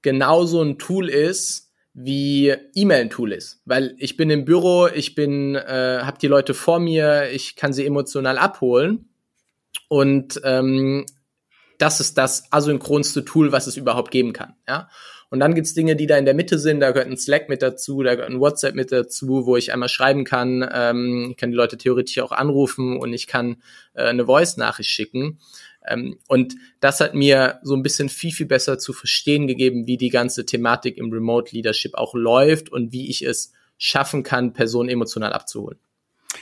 genauso 0.03 0.61
ein 0.61 0.77
Tool 0.77 1.09
ist, 1.09 1.71
wie 1.99 2.53
E-Mail 2.75 3.01
ein 3.01 3.09
Tool 3.09 3.31
ist, 3.31 3.59
weil 3.65 3.95
ich 3.97 4.17
bin 4.17 4.29
im 4.29 4.45
Büro, 4.45 4.87
ich 4.87 5.15
bin, 5.15 5.55
äh, 5.55 5.99
habe 6.03 6.19
die 6.19 6.27
Leute 6.27 6.53
vor 6.53 6.79
mir, 6.79 7.31
ich 7.31 7.55
kann 7.55 7.73
sie 7.73 7.87
emotional 7.87 8.37
abholen 8.37 9.09
und 9.87 10.39
ähm, 10.43 11.07
das 11.77 11.99
ist 11.99 12.17
das 12.17 12.51
asynchronste 12.51 13.25
Tool, 13.25 13.51
was 13.51 13.67
es 13.67 13.77
überhaupt 13.77 14.11
geben 14.11 14.33
kann. 14.33 14.55
Ja? 14.67 14.89
Und 15.29 15.39
dann 15.39 15.55
gibt's 15.55 15.73
Dinge, 15.73 15.95
die 15.95 16.07
da 16.07 16.17
in 16.17 16.25
der 16.25 16.33
Mitte 16.33 16.57
sind. 16.57 16.79
Da 16.79 16.91
gehört 16.91 17.09
ein 17.09 17.17
Slack 17.17 17.49
mit 17.49 17.61
dazu, 17.61 18.01
da 18.01 18.15
gehört 18.15 18.31
ein 18.31 18.39
WhatsApp 18.39 18.75
mit 18.75 18.91
dazu, 18.91 19.45
wo 19.45 19.57
ich 19.57 19.73
einmal 19.73 19.89
schreiben 19.89 20.23
kann. 20.23 20.67
Ähm, 20.71 21.27
ich 21.31 21.37
kann 21.37 21.51
die 21.51 21.57
Leute 21.57 21.77
theoretisch 21.77 22.19
auch 22.19 22.31
anrufen 22.31 22.97
und 22.97 23.13
ich 23.13 23.27
kann 23.27 23.57
äh, 23.93 24.03
eine 24.03 24.25
Voice-Nachricht 24.25 24.89
schicken. 24.89 25.39
Ähm, 25.85 26.17
und 26.27 26.55
das 26.79 27.01
hat 27.01 27.13
mir 27.13 27.59
so 27.63 27.75
ein 27.75 27.83
bisschen 27.83 28.09
viel, 28.09 28.31
viel 28.31 28.45
besser 28.45 28.79
zu 28.79 28.93
verstehen 28.93 29.47
gegeben, 29.47 29.85
wie 29.85 29.97
die 29.97 30.09
ganze 30.09 30.45
Thematik 30.45 30.97
im 30.97 31.11
Remote 31.11 31.53
Leadership 31.53 31.95
auch 31.95 32.13
läuft 32.13 32.71
und 32.71 32.93
wie 32.93 33.09
ich 33.09 33.25
es 33.25 33.53
schaffen 33.77 34.23
kann, 34.23 34.53
Personen 34.53 34.89
emotional 34.89 35.33
abzuholen. 35.33 35.79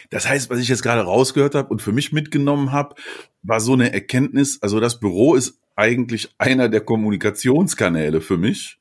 Das 0.10 0.28
heißt, 0.28 0.50
was 0.50 0.60
ich 0.60 0.68
jetzt 0.68 0.84
gerade 0.84 1.02
rausgehört 1.02 1.56
habe 1.56 1.70
und 1.70 1.82
für 1.82 1.92
mich 1.92 2.12
mitgenommen 2.12 2.72
habe, 2.72 2.96
war 3.44 3.60
so 3.60 3.74
eine 3.74 3.94
Erkenntnis, 3.94 4.62
also 4.62 4.80
das 4.80 5.00
Büro 5.00 5.36
ist 5.36 5.60
eigentlich 5.76 6.34
einer 6.38 6.70
der 6.70 6.82
Kommunikationskanäle 6.82 8.22
für 8.22 8.38
mich. 8.38 8.80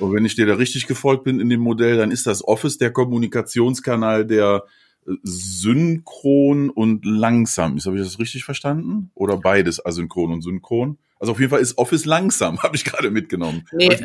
Und 0.00 0.12
wenn 0.12 0.24
ich 0.24 0.34
dir 0.34 0.46
da 0.46 0.54
richtig 0.54 0.86
gefolgt 0.86 1.24
bin 1.24 1.40
in 1.40 1.48
dem 1.48 1.60
Modell, 1.60 1.96
dann 1.96 2.10
ist 2.10 2.26
das 2.26 2.46
Office 2.46 2.78
der 2.78 2.90
Kommunikationskanal, 2.90 4.26
der 4.26 4.64
äh, 5.06 5.12
synchron 5.22 6.70
und 6.70 7.04
langsam 7.04 7.76
ist. 7.76 7.86
Habe 7.86 7.96
ich 7.96 8.02
das 8.02 8.18
richtig 8.18 8.44
verstanden? 8.44 9.10
Oder 9.14 9.36
beides, 9.36 9.84
asynchron 9.84 10.32
und 10.32 10.42
synchron? 10.42 10.98
Also 11.20 11.32
auf 11.32 11.38
jeden 11.38 11.50
Fall 11.50 11.60
ist 11.60 11.78
Office 11.78 12.04
langsam, 12.04 12.58
habe 12.62 12.74
ich 12.74 12.84
gerade 12.84 13.10
mitgenommen. 13.10 13.64
Nee, 13.72 13.96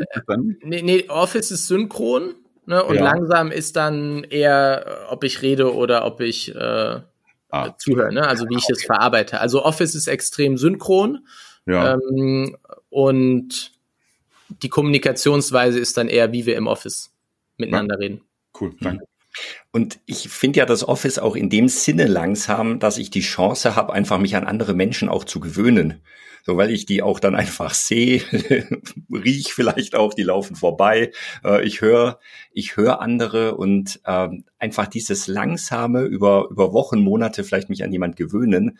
nee, 0.61 0.81
nee, 0.83 1.05
Office 1.09 1.51
ist 1.51 1.67
synchron 1.67 2.35
Ne? 2.67 2.83
Und 2.83 2.97
ja. 2.97 3.03
langsam 3.03 3.49
ist 3.49 3.77
dann 3.77 4.25
eher, 4.25 5.07
ob 5.09 5.23
ich 5.23 5.41
rede 5.41 5.73
oder 5.73 6.05
ob 6.05 6.19
ich 6.19 6.53
äh, 6.53 6.99
ah. 7.49 7.73
zuhöre, 7.77 8.13
ne? 8.13 8.27
also 8.27 8.45
wie 8.49 8.57
ich 8.57 8.69
es 8.69 8.83
verarbeite. 8.83 9.39
Also 9.39 9.63
Office 9.63 9.95
ist 9.95 10.07
extrem 10.07 10.57
synchron 10.57 11.25
ja. 11.65 11.93
ähm, 11.93 12.57
und 12.89 13.71
die 14.49 14.67
Kommunikationsweise 14.67 15.79
ist 15.79 15.95
dann 15.95 16.09
eher, 16.09 16.33
wie 16.33 16.45
wir 16.45 16.57
im 16.57 16.67
Office 16.67 17.13
miteinander 17.55 17.95
ja. 17.95 17.99
reden. 17.99 18.21
Cool, 18.59 18.75
danke. 18.81 19.05
Und 19.71 19.99
ich 20.05 20.29
finde 20.29 20.59
ja 20.59 20.65
das 20.65 20.87
Office 20.87 21.19
auch 21.19 21.35
in 21.35 21.49
dem 21.49 21.69
Sinne 21.69 22.05
langsam, 22.05 22.79
dass 22.79 22.97
ich 22.97 23.09
die 23.09 23.21
Chance 23.21 23.75
habe, 23.75 23.93
einfach 23.93 24.17
mich 24.17 24.35
an 24.35 24.45
andere 24.45 24.73
Menschen 24.73 25.09
auch 25.09 25.23
zu 25.23 25.39
gewöhnen. 25.39 26.01
So, 26.47 26.55
weil 26.55 26.71
ich 26.71 26.85
die 26.85 27.01
auch 27.01 27.19
dann 27.19 27.35
einfach 27.35 27.73
sehe, 27.73 28.21
riech 29.11 29.53
vielleicht 29.53 29.95
auch, 29.95 30.13
die 30.13 30.23
laufen 30.23 30.55
vorbei. 30.55 31.11
Äh, 31.43 31.65
ich 31.65 31.81
höre, 31.81 32.19
ich 32.53 32.77
höre 32.77 33.01
andere 33.01 33.55
und 33.55 33.99
äh, 34.05 34.29
einfach 34.57 34.87
dieses 34.87 35.27
langsame 35.27 36.03
über, 36.03 36.47
über 36.49 36.71
Wochen, 36.71 37.01
Monate 37.01 37.43
vielleicht 37.43 37.69
mich 37.69 37.83
an 37.83 37.91
jemand 37.91 38.15
gewöhnen, 38.15 38.79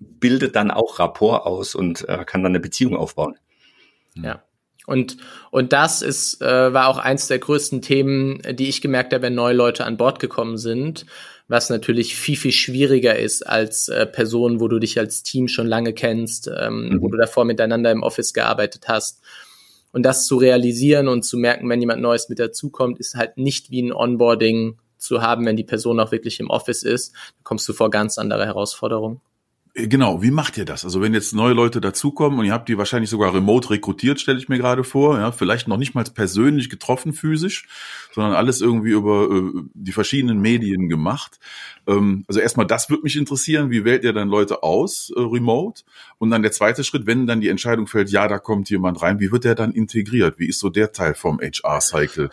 bildet 0.00 0.56
dann 0.56 0.72
auch 0.72 0.98
Rapport 0.98 1.46
aus 1.46 1.76
und 1.76 2.08
äh, 2.08 2.24
kann 2.26 2.42
dann 2.42 2.50
eine 2.50 2.60
Beziehung 2.60 2.96
aufbauen. 2.96 3.36
Ja. 4.16 4.42
Und, 4.86 5.16
und 5.50 5.72
das 5.72 6.00
ist, 6.00 6.40
äh, 6.40 6.72
war 6.72 6.88
auch 6.88 6.98
eins 6.98 7.26
der 7.26 7.40
größten 7.40 7.82
Themen, 7.82 8.40
die 8.52 8.68
ich 8.68 8.80
gemerkt 8.80 9.12
habe, 9.12 9.22
wenn 9.22 9.34
neue 9.34 9.54
Leute 9.54 9.84
an 9.84 9.96
Bord 9.96 10.20
gekommen 10.20 10.58
sind, 10.58 11.06
was 11.48 11.70
natürlich 11.70 12.16
viel, 12.16 12.36
viel 12.36 12.52
schwieriger 12.52 13.16
ist 13.16 13.46
als 13.46 13.88
äh, 13.88 14.06
Personen, 14.06 14.60
wo 14.60 14.68
du 14.68 14.78
dich 14.78 14.98
als 14.98 15.22
Team 15.22 15.48
schon 15.48 15.66
lange 15.66 15.92
kennst, 15.92 16.48
ähm, 16.48 16.88
mhm. 16.88 17.02
wo 17.02 17.08
du 17.08 17.18
davor 17.18 17.44
miteinander 17.44 17.90
im 17.90 18.02
Office 18.02 18.32
gearbeitet 18.32 18.88
hast. 18.88 19.20
Und 19.92 20.02
das 20.02 20.26
zu 20.26 20.36
realisieren 20.36 21.08
und 21.08 21.24
zu 21.24 21.36
merken, 21.36 21.68
wenn 21.68 21.80
jemand 21.80 22.02
Neues 22.02 22.28
mit 22.28 22.38
dazukommt, 22.38 22.98
ist 23.00 23.14
halt 23.14 23.38
nicht 23.38 23.70
wie 23.70 23.82
ein 23.82 23.92
Onboarding 23.92 24.78
zu 24.98 25.22
haben, 25.22 25.46
wenn 25.46 25.56
die 25.56 25.64
Person 25.64 26.00
auch 26.00 26.12
wirklich 26.12 26.40
im 26.40 26.50
Office 26.50 26.82
ist. 26.82 27.12
Da 27.14 27.42
kommst 27.44 27.68
du 27.68 27.72
vor 27.72 27.90
ganz 27.90 28.18
andere 28.18 28.44
Herausforderungen. 28.44 29.20
Äh, 29.76 29.88
genau, 29.88 30.22
wie 30.22 30.30
macht 30.30 30.56
ihr 30.56 30.64
das? 30.64 30.84
Also 30.84 31.00
wenn 31.00 31.14
jetzt 31.14 31.34
neue 31.34 31.52
Leute 31.52 31.80
dazukommen 31.80 32.38
und 32.38 32.46
ihr 32.46 32.52
habt 32.52 32.68
die 32.68 32.78
wahrscheinlich 32.78 33.10
sogar 33.10 33.34
remote 33.34 33.70
rekrutiert, 33.70 34.20
stelle 34.20 34.38
ich 34.38 34.48
mir 34.48 34.58
gerade 34.58 34.84
vor, 34.84 35.18
ja, 35.18 35.32
vielleicht 35.32 35.68
noch 35.68 35.76
nicht 35.76 35.94
mal 35.94 36.04
persönlich 36.04 36.70
getroffen 36.70 37.12
physisch, 37.12 37.68
sondern 38.12 38.32
alles 38.32 38.60
irgendwie 38.60 38.90
über 38.90 39.28
äh, 39.30 39.62
die 39.74 39.92
verschiedenen 39.92 40.40
Medien 40.40 40.88
gemacht. 40.88 41.38
Ähm, 41.86 42.24
also 42.28 42.40
erstmal, 42.40 42.66
das 42.66 42.90
würde 42.90 43.02
mich 43.02 43.16
interessieren, 43.16 43.70
wie 43.70 43.84
wählt 43.84 44.04
ihr 44.04 44.12
dann 44.12 44.28
Leute 44.28 44.62
aus, 44.62 45.12
äh, 45.14 45.20
remote? 45.20 45.82
Und 46.18 46.30
dann 46.30 46.42
der 46.42 46.52
zweite 46.52 46.84
Schritt, 46.84 47.06
wenn 47.06 47.26
dann 47.26 47.40
die 47.40 47.48
Entscheidung 47.48 47.86
fällt, 47.86 48.10
ja, 48.10 48.28
da 48.28 48.38
kommt 48.38 48.70
jemand 48.70 49.02
rein, 49.02 49.20
wie 49.20 49.30
wird 49.30 49.44
der 49.44 49.54
dann 49.54 49.72
integriert? 49.72 50.38
Wie 50.38 50.48
ist 50.48 50.58
so 50.58 50.70
der 50.70 50.92
Teil 50.92 51.14
vom 51.14 51.40
HR-Cycle? 51.40 52.30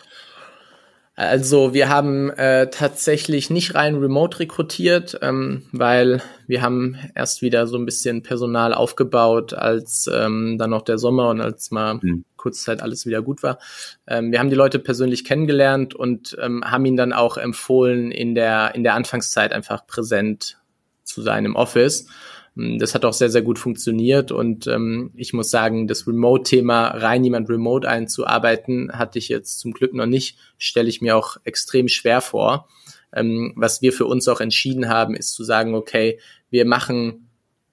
Also 1.16 1.72
wir 1.74 1.88
haben 1.88 2.30
äh, 2.30 2.70
tatsächlich 2.70 3.48
nicht 3.48 3.76
rein 3.76 3.94
remote 3.94 4.40
rekrutiert, 4.40 5.16
ähm, 5.22 5.62
weil 5.70 6.20
wir 6.48 6.60
haben 6.60 6.98
erst 7.14 7.40
wieder 7.40 7.68
so 7.68 7.76
ein 7.78 7.84
bisschen 7.84 8.24
Personal 8.24 8.74
aufgebaut, 8.74 9.54
als 9.54 10.10
ähm, 10.12 10.58
dann 10.58 10.70
noch 10.70 10.82
der 10.82 10.98
Sommer 10.98 11.28
und 11.28 11.40
als 11.40 11.70
mal 11.70 12.00
mhm. 12.02 12.24
kurzzeit 12.36 12.82
alles 12.82 13.06
wieder 13.06 13.22
gut 13.22 13.44
war. 13.44 13.60
Ähm, 14.08 14.32
wir 14.32 14.40
haben 14.40 14.50
die 14.50 14.56
Leute 14.56 14.80
persönlich 14.80 15.24
kennengelernt 15.24 15.94
und 15.94 16.36
ähm, 16.40 16.64
haben 16.64 16.84
ihnen 16.84 16.96
dann 16.96 17.12
auch 17.12 17.36
empfohlen, 17.36 18.10
in 18.10 18.34
der 18.34 18.74
in 18.74 18.82
der 18.82 18.94
Anfangszeit 18.94 19.52
einfach 19.52 19.86
präsent 19.86 20.58
zu 21.04 21.22
sein 21.22 21.44
im 21.44 21.54
Office. 21.54 22.08
Ähm, 22.56 22.78
das 22.78 22.94
hat 22.94 23.04
auch 23.04 23.12
sehr, 23.12 23.30
sehr 23.30 23.42
gut 23.42 23.58
funktioniert 23.58 24.32
und 24.32 24.66
ähm, 24.66 25.12
ich 25.14 25.32
muss 25.32 25.50
sagen, 25.50 25.86
das 25.86 26.06
Remote-Thema, 26.06 26.88
rein 26.88 27.24
jemand 27.24 27.48
remote 27.48 27.88
einzuarbeiten, 27.88 28.92
hatte 28.92 29.18
ich 29.18 29.28
jetzt 29.28 29.60
zum 29.60 29.72
Glück 29.72 29.94
noch 29.94 30.06
nicht, 30.06 30.38
stelle 30.58 30.88
ich 30.88 31.00
mir 31.00 31.16
auch 31.16 31.36
extrem 31.44 31.88
schwer 31.88 32.20
vor. 32.20 32.68
Ähm, 33.12 33.52
was 33.56 33.82
wir 33.82 33.92
für 33.92 34.06
uns 34.06 34.26
auch 34.28 34.40
entschieden 34.40 34.88
haben, 34.88 35.14
ist 35.14 35.34
zu 35.34 35.44
sagen, 35.44 35.74
okay, 35.74 36.18
wir 36.50 36.64
machen 36.64 37.28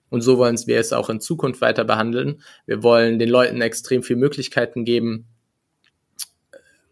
und 0.09 0.21
so 0.21 0.37
wollen 0.37 0.59
wir 0.67 0.77
es 0.77 0.91
auch 0.91 1.09
in 1.09 1.21
Zukunft 1.21 1.61
weiter 1.61 1.85
behandeln. 1.85 2.41
Wir 2.65 2.83
wollen 2.83 3.17
den 3.17 3.29
Leuten 3.29 3.61
extrem 3.61 4.03
viel 4.03 4.17
Möglichkeiten 4.17 4.83
geben, 4.83 5.25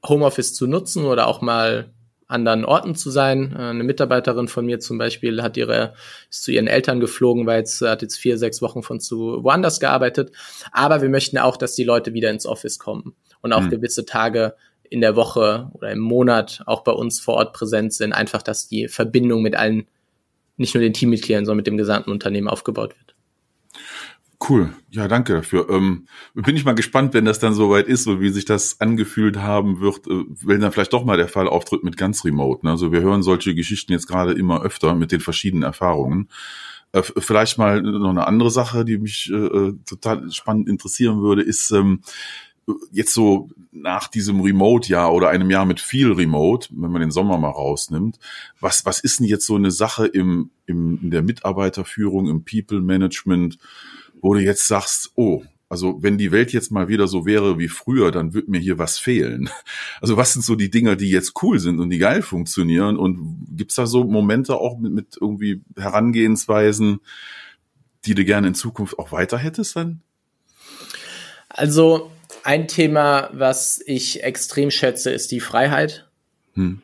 Homeoffice 0.08 0.53
zu 0.53 0.67
nutzen 0.67 1.03
oder 1.03 1.27
auch 1.27 1.41
mal 1.41 1.91
anderen 2.29 2.63
Orten 2.63 2.95
zu 2.95 3.09
sein. 3.12 3.53
Äh, 3.53 3.63
eine 3.63 3.83
Mitarbeiterin 3.83 4.48
von 4.48 4.65
mir 4.65 4.79
zum 4.79 4.98
Beispiel 4.98 5.41
hat 5.41 5.57
ihre, 5.57 5.93
ist 6.29 6.43
zu 6.43 6.51
ihren 6.51 6.67
Eltern 6.67 7.01
geflogen, 7.01 7.45
weil 7.45 7.59
jetzt 7.59 7.81
hat 7.81 8.01
jetzt 8.01 8.17
vier, 8.17 8.38
sechs 8.38 8.62
Wochen 8.62 8.83
von 8.83 9.01
zu 9.01 9.43
woanders 9.43 9.79
gearbeitet. 9.79 10.31
Aber 10.71 11.01
wir 11.01 11.09
möchten 11.09 11.38
auch, 11.38 11.57
dass 11.57 11.75
die 11.75 11.83
Leute 11.83 12.13
wieder 12.13 12.29
ins 12.29 12.45
Office 12.45 12.79
kommen 12.79 13.15
und 13.41 13.51
auch 13.51 13.62
mhm. 13.62 13.69
gewisse 13.69 14.05
Tage 14.05 14.55
in 14.83 15.01
der 15.01 15.15
Woche 15.15 15.69
oder 15.74 15.91
im 15.91 16.00
Monat 16.00 16.62
auch 16.65 16.83
bei 16.83 16.91
uns 16.91 17.19
vor 17.19 17.36
Ort 17.36 17.53
präsent 17.53 17.93
sind. 17.93 18.13
Einfach, 18.13 18.41
dass 18.41 18.67
die 18.67 18.88
Verbindung 18.88 19.41
mit 19.41 19.55
allen, 19.55 19.88
nicht 20.57 20.74
nur 20.74 20.81
den 20.81 20.93
Teammitgliedern, 20.93 21.45
sondern 21.45 21.57
mit 21.57 21.67
dem 21.67 21.77
gesamten 21.77 22.12
Unternehmen 22.12 22.48
aufgebaut 22.48 22.95
wird. 22.98 23.15
Cool, 24.41 24.74
ja, 24.89 25.10
danke 25.10 25.34
dafür. 25.34 25.69
Ähm, 25.69 26.08
bin 26.34 26.55
ich 26.55 26.63
mal 26.63 26.74
gespannt, 26.74 27.13
wenn 27.13 27.25
das 27.25 27.39
dann 27.39 27.53
soweit 27.53 27.88
ist 27.88 28.08
und 28.08 28.22
wie 28.22 28.29
sich 28.29 28.46
das 28.46 28.79
angefühlt 28.79 29.38
haben 29.38 29.81
wird, 29.81 30.08
äh, 30.08 30.24
wenn 30.46 30.62
dann 30.62 30.72
vielleicht 30.72 30.93
doch 30.93 31.03
mal 31.03 31.17
der 31.17 31.27
Fall 31.27 31.48
auftritt 31.48 31.84
mit 31.84 31.98
ganz 31.98 32.24
Remote. 32.24 32.65
Ne? 32.65 32.72
Also 32.72 32.93
wir 32.93 33.01
hören 33.01 33.22
solche 33.22 33.53
Geschichten 33.53 33.91
jetzt 33.91 34.08
gerade 34.08 34.31
immer 34.31 34.62
öfter 34.62 34.96
mit 34.96 35.12
den 35.12 35.19
verschiedenen 35.19 35.63
Erfahrungen. 35.63 36.29
Äh, 36.93 37.03
vielleicht 37.03 37.58
mal 37.58 37.81
noch 37.81 38.10
eine 38.10 38.27
andere 38.27 38.50
Sache, 38.50 38.86
die 38.86 38.98
mich 38.98 39.29
äh, 39.29 39.36
äh, 39.36 39.74
total 39.86 40.31
spannend 40.31 40.69
interessieren 40.69 41.22
würde, 41.22 41.41
ist 41.41 41.72
ähm, 41.72 42.01
jetzt 42.91 43.13
so 43.13 43.50
nach 43.72 44.08
diesem 44.08 44.41
Remote-Jahr 44.41 45.13
oder 45.13 45.29
einem 45.29 45.50
Jahr 45.50 45.65
mit 45.65 45.79
viel 45.79 46.12
Remote, 46.12 46.69
wenn 46.72 46.91
man 46.91 47.01
den 47.01 47.12
Sommer 47.12 47.38
mal 47.38 47.50
rausnimmt, 47.50 48.19
was, 48.60 48.86
was 48.86 49.00
ist 49.00 49.19
denn 49.19 49.27
jetzt 49.27 49.46
so 49.46 49.55
eine 49.55 49.72
Sache 49.72 50.08
im, 50.08 50.51
im, 50.65 51.00
in 51.01 51.12
der 51.12 51.24
Mitarbeiterführung, 51.24 52.27
im 52.27 52.46
People-Management, 52.46 53.58
wo 54.21 54.33
du 54.33 54.41
jetzt 54.41 54.67
sagst, 54.67 55.11
oh, 55.15 55.43
also 55.69 56.01
wenn 56.01 56.17
die 56.17 56.31
Welt 56.31 56.51
jetzt 56.51 56.71
mal 56.71 56.88
wieder 56.88 57.07
so 57.07 57.27
wäre 57.27 57.59
wie 57.59 57.67
früher, 57.67 58.11
dann 58.11 58.33
würde 58.33 58.49
mir 58.49 58.59
hier 58.59 58.77
was 58.77 58.97
fehlen. 58.97 59.49
Also 60.01 60.17
was 60.17 60.33
sind 60.33 60.43
so 60.43 60.55
die 60.55 60.71
Dinger, 60.71 60.95
die 60.95 61.09
jetzt 61.09 61.33
cool 61.43 61.59
sind 61.59 61.79
und 61.79 61.89
die 61.89 61.97
geil 61.99 62.21
funktionieren? 62.21 62.97
Und 62.97 63.45
gibt's 63.51 63.75
da 63.75 63.85
so 63.85 64.03
Momente 64.05 64.55
auch 64.55 64.79
mit, 64.79 64.93
mit 64.93 65.17
irgendwie 65.19 65.61
Herangehensweisen, 65.77 67.01
die 68.05 68.15
du 68.15 68.23
gerne 68.25 68.47
in 68.47 68.55
Zukunft 68.55 68.97
auch 68.97 69.11
weiter 69.11 69.38
hättest 69.38 69.75
dann? 69.75 70.01
Also 71.49 72.11
ein 72.43 72.67
Thema, 72.67 73.29
was 73.33 73.81
ich 73.85 74.23
extrem 74.23 74.71
schätze, 74.71 75.11
ist 75.11 75.31
die 75.31 75.41
Freiheit. 75.41 76.09
Hm. 76.53 76.81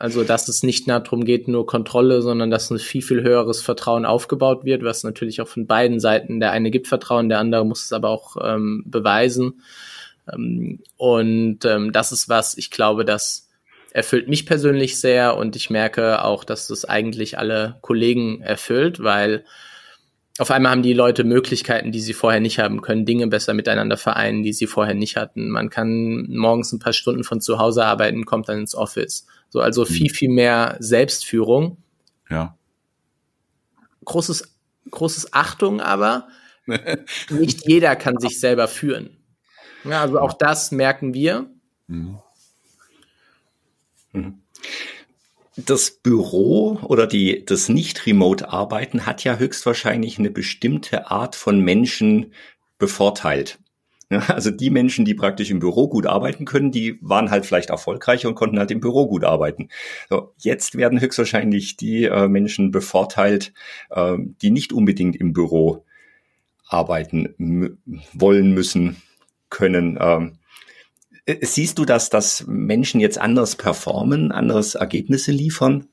Also, 0.00 0.22
dass 0.22 0.46
es 0.46 0.62
nicht 0.62 0.86
mehr 0.86 1.00
darum 1.00 1.24
geht, 1.24 1.48
nur 1.48 1.66
Kontrolle, 1.66 2.22
sondern 2.22 2.50
dass 2.50 2.70
ein 2.70 2.78
viel, 2.78 3.02
viel 3.02 3.22
höheres 3.22 3.60
Vertrauen 3.60 4.06
aufgebaut 4.06 4.64
wird, 4.64 4.84
was 4.84 5.02
natürlich 5.02 5.40
auch 5.40 5.48
von 5.48 5.66
beiden 5.66 5.98
Seiten, 5.98 6.38
der 6.38 6.52
eine 6.52 6.70
gibt 6.70 6.86
Vertrauen, 6.86 7.28
der 7.28 7.40
andere 7.40 7.66
muss 7.66 7.84
es 7.84 7.92
aber 7.92 8.10
auch 8.10 8.36
ähm, 8.40 8.84
beweisen. 8.86 9.60
Ähm, 10.32 10.80
und 10.96 11.64
ähm, 11.64 11.92
das 11.92 12.12
ist 12.12 12.28
was, 12.28 12.56
ich 12.56 12.70
glaube, 12.70 13.04
das 13.04 13.48
erfüllt 13.90 14.28
mich 14.28 14.46
persönlich 14.46 15.00
sehr 15.00 15.36
und 15.36 15.56
ich 15.56 15.68
merke 15.68 16.24
auch, 16.24 16.44
dass 16.44 16.68
das 16.68 16.84
eigentlich 16.84 17.36
alle 17.38 17.78
Kollegen 17.80 18.40
erfüllt, 18.40 19.02
weil 19.02 19.44
auf 20.38 20.52
einmal 20.52 20.70
haben 20.70 20.82
die 20.82 20.92
Leute 20.92 21.24
Möglichkeiten, 21.24 21.90
die 21.90 22.00
sie 22.00 22.12
vorher 22.12 22.38
nicht 22.38 22.60
haben 22.60 22.82
können, 22.82 23.04
Dinge 23.04 23.26
besser 23.26 23.54
miteinander 23.54 23.96
vereinen, 23.96 24.44
die 24.44 24.52
sie 24.52 24.68
vorher 24.68 24.94
nicht 24.94 25.16
hatten. 25.16 25.50
Man 25.50 25.70
kann 25.70 26.28
morgens 26.30 26.72
ein 26.72 26.78
paar 26.78 26.92
Stunden 26.92 27.24
von 27.24 27.40
zu 27.40 27.58
Hause 27.58 27.84
arbeiten, 27.84 28.24
kommt 28.24 28.48
dann 28.48 28.60
ins 28.60 28.76
Office. 28.76 29.26
So, 29.50 29.60
also 29.60 29.82
mhm. 29.82 29.86
viel, 29.86 30.10
viel 30.10 30.30
mehr 30.30 30.76
Selbstführung. 30.80 31.78
Ja. 32.30 32.56
Großes, 34.04 34.54
großes 34.90 35.32
Achtung 35.32 35.80
aber, 35.80 36.28
nicht 37.30 37.66
jeder 37.66 37.96
kann 37.96 38.18
sich 38.18 38.40
selber 38.40 38.68
führen. 38.68 39.16
Ja, 39.84 40.02
also 40.02 40.18
auch 40.20 40.34
das 40.34 40.70
merken 40.70 41.14
wir. 41.14 41.50
Mhm. 41.86 42.18
Mhm 44.12 44.42
das 45.66 45.90
Büro 45.90 46.78
oder 46.84 47.06
die, 47.06 47.44
das 47.44 47.68
Nicht-Remote-Arbeiten 47.68 49.06
hat 49.06 49.24
ja 49.24 49.36
höchstwahrscheinlich 49.36 50.18
eine 50.18 50.30
bestimmte 50.30 51.10
Art 51.10 51.34
von 51.34 51.60
Menschen 51.60 52.32
bevorteilt. 52.78 53.58
Also 54.28 54.50
die 54.50 54.70
Menschen, 54.70 55.04
die 55.04 55.14
praktisch 55.14 55.50
im 55.50 55.58
Büro 55.58 55.88
gut 55.88 56.06
arbeiten 56.06 56.44
können, 56.44 56.70
die 56.70 56.98
waren 57.02 57.30
halt 57.30 57.46
vielleicht 57.46 57.70
erfolgreicher 57.70 58.28
und 58.28 58.34
konnten 58.34 58.58
halt 58.58 58.70
im 58.70 58.80
Büro 58.80 59.06
gut 59.06 59.24
arbeiten. 59.24 59.68
So, 60.08 60.34
jetzt 60.38 60.76
werden 60.76 61.00
höchstwahrscheinlich 61.00 61.76
die 61.76 62.04
äh, 62.04 62.28
Menschen 62.28 62.70
bevorteilt, 62.70 63.52
äh, 63.90 64.16
die 64.42 64.50
nicht 64.50 64.72
unbedingt 64.72 65.16
im 65.16 65.32
Büro 65.32 65.84
arbeiten 66.66 67.78
wollen 68.12 68.52
müssen, 68.52 68.96
können. 69.50 69.98
Ähm, 70.00 70.38
äh, 71.26 71.44
siehst 71.44 71.78
du, 71.78 71.84
dass, 71.84 72.10
dass 72.10 72.46
Menschen 72.46 73.00
jetzt 73.00 73.18
anders 73.18 73.56
performen, 73.56 74.32
anderes 74.32 74.74
Ergebnisse 74.74 75.32
liefern? 75.32 75.86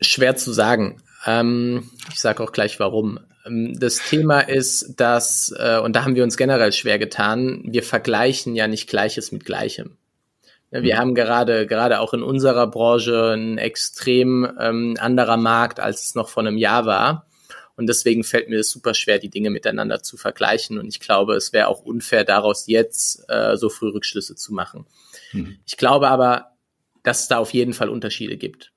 Schwer 0.00 0.36
zu 0.36 0.52
sagen. 0.52 1.02
Ähm, 1.26 1.90
ich 2.12 2.20
sage 2.20 2.42
auch 2.42 2.52
gleich 2.52 2.78
warum. 2.78 3.20
Ähm, 3.48 3.78
das 3.78 3.98
Thema 4.08 4.40
ist, 4.40 4.94
dass, 5.00 5.54
äh, 5.58 5.78
und 5.78 5.96
da 5.96 6.04
haben 6.04 6.14
wir 6.14 6.24
uns 6.24 6.36
generell 6.36 6.72
schwer 6.72 6.98
getan, 6.98 7.62
wir 7.64 7.82
vergleichen 7.82 8.54
ja 8.54 8.68
nicht 8.68 8.88
Gleiches 8.88 9.32
mit 9.32 9.44
Gleichem. 9.44 9.96
Wir 10.70 10.96
mhm. 10.96 10.98
haben 10.98 11.14
gerade, 11.14 11.66
gerade 11.66 12.00
auch 12.00 12.12
in 12.12 12.22
unserer 12.22 12.66
Branche 12.66 13.32
ein 13.34 13.56
extrem 13.56 14.46
ähm, 14.60 14.96
anderer 15.00 15.38
Markt, 15.38 15.80
als 15.80 16.02
es 16.02 16.14
noch 16.14 16.28
vor 16.28 16.42
einem 16.42 16.58
Jahr 16.58 16.84
war. 16.84 17.26
Und 17.74 17.86
deswegen 17.86 18.24
fällt 18.24 18.48
mir 18.48 18.58
es 18.58 18.70
super 18.70 18.92
schwer, 18.92 19.18
die 19.18 19.30
Dinge 19.30 19.50
miteinander 19.50 20.02
zu 20.02 20.16
vergleichen. 20.16 20.78
Und 20.78 20.88
ich 20.88 21.00
glaube, 21.00 21.36
es 21.36 21.52
wäre 21.52 21.68
auch 21.68 21.80
unfair, 21.80 22.24
daraus 22.24 22.66
jetzt 22.66 23.24
äh, 23.28 23.56
so 23.56 23.68
früh 23.70 23.88
Rückschlüsse 23.88 24.34
zu 24.34 24.52
machen. 24.52 24.84
Mhm. 25.32 25.58
Ich 25.64 25.76
glaube 25.76 26.08
aber, 26.08 26.56
dass 27.02 27.20
es 27.20 27.28
da 27.28 27.38
auf 27.38 27.54
jeden 27.54 27.72
Fall 27.72 27.88
Unterschiede 27.88 28.36
gibt. 28.36 28.72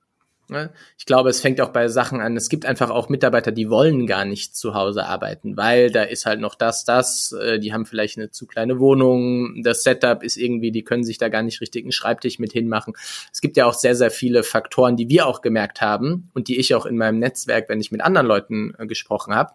Ne? 0.52 0.70
Ich 0.98 1.06
glaube, 1.06 1.30
es 1.30 1.40
fängt 1.40 1.60
auch 1.60 1.70
bei 1.70 1.88
Sachen 1.88 2.20
an. 2.20 2.36
Es 2.36 2.48
gibt 2.48 2.66
einfach 2.66 2.90
auch 2.90 3.08
Mitarbeiter, 3.08 3.50
die 3.50 3.70
wollen 3.70 4.06
gar 4.06 4.24
nicht 4.24 4.54
zu 4.54 4.74
Hause 4.74 5.06
arbeiten, 5.06 5.56
weil 5.56 5.90
da 5.90 6.02
ist 6.02 6.26
halt 6.26 6.40
noch 6.40 6.54
das, 6.54 6.84
das. 6.84 7.32
Äh, 7.32 7.58
die 7.58 7.72
haben 7.72 7.86
vielleicht 7.86 8.18
eine 8.18 8.30
zu 8.30 8.46
kleine 8.46 8.78
Wohnung. 8.78 9.62
Das 9.64 9.82
Setup 9.82 10.22
ist 10.22 10.36
irgendwie, 10.36 10.70
die 10.70 10.84
können 10.84 11.02
sich 11.02 11.18
da 11.18 11.28
gar 11.28 11.42
nicht 11.42 11.60
richtig 11.60 11.84
einen 11.84 11.92
Schreibtisch 11.92 12.38
mit 12.38 12.52
hinmachen. 12.52 12.94
Es 13.32 13.40
gibt 13.40 13.56
ja 13.56 13.66
auch 13.66 13.74
sehr, 13.74 13.96
sehr 13.96 14.10
viele 14.10 14.44
Faktoren, 14.44 14.96
die 14.96 15.08
wir 15.08 15.26
auch 15.26 15.42
gemerkt 15.42 15.80
haben 15.80 16.30
und 16.34 16.48
die 16.48 16.60
ich 16.60 16.74
auch 16.74 16.86
in 16.86 16.96
meinem 16.96 17.18
Netzwerk, 17.18 17.68
wenn 17.68 17.80
ich 17.80 17.90
mit 17.90 18.02
anderen 18.02 18.26
Leuten 18.26 18.74
äh, 18.78 18.86
gesprochen 18.86 19.34
habe, 19.34 19.52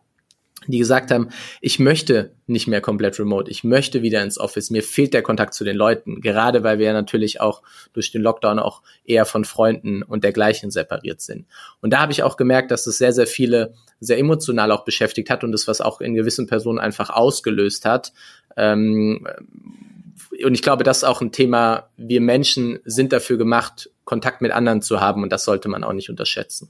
die 0.65 0.79
gesagt 0.79 1.11
haben, 1.11 1.29
ich 1.61 1.79
möchte 1.79 2.31
nicht 2.47 2.67
mehr 2.67 2.81
komplett 2.81 3.19
remote, 3.19 3.51
ich 3.51 3.63
möchte 3.63 4.01
wieder 4.01 4.23
ins 4.23 4.39
Office, 4.39 4.71
mir 4.71 4.81
fehlt 4.81 5.13
der 5.13 5.21
Kontakt 5.21 5.53
zu 5.53 5.63
den 5.63 5.75
Leuten, 5.75 6.19
gerade 6.21 6.63
weil 6.63 6.79
wir 6.79 6.91
natürlich 6.93 7.39
auch 7.39 7.61
durch 7.93 8.11
den 8.11 8.21
Lockdown 8.21 8.57
auch 8.57 8.81
eher 9.05 9.25
von 9.25 9.45
Freunden 9.45 10.01
und 10.01 10.23
dergleichen 10.23 10.71
separiert 10.71 11.21
sind. 11.21 11.45
Und 11.81 11.91
da 11.91 11.99
habe 11.99 12.11
ich 12.11 12.23
auch 12.23 12.37
gemerkt, 12.37 12.71
dass 12.71 12.87
es 12.87 12.97
sehr, 12.97 13.13
sehr 13.13 13.27
viele 13.27 13.73
sehr 13.99 14.17
emotional 14.17 14.71
auch 14.71 14.83
beschäftigt 14.83 15.29
hat 15.29 15.43
und 15.43 15.51
das, 15.51 15.67
was 15.67 15.81
auch 15.81 16.01
in 16.01 16.15
gewissen 16.15 16.47
Personen 16.47 16.79
einfach 16.79 17.09
ausgelöst 17.09 17.85
hat. 17.85 18.13
Ähm, 18.55 19.27
und 20.43 20.53
ich 20.53 20.61
glaube, 20.61 20.83
das 20.83 20.97
ist 20.97 21.03
auch 21.03 21.21
ein 21.21 21.31
Thema, 21.31 21.89
wir 21.97 22.21
Menschen 22.21 22.79
sind 22.85 23.13
dafür 23.13 23.37
gemacht, 23.37 23.89
Kontakt 24.05 24.41
mit 24.41 24.51
anderen 24.51 24.81
zu 24.81 25.01
haben 25.01 25.23
und 25.23 25.31
das 25.31 25.43
sollte 25.43 25.69
man 25.69 25.83
auch 25.83 25.93
nicht 25.93 26.09
unterschätzen. 26.09 26.69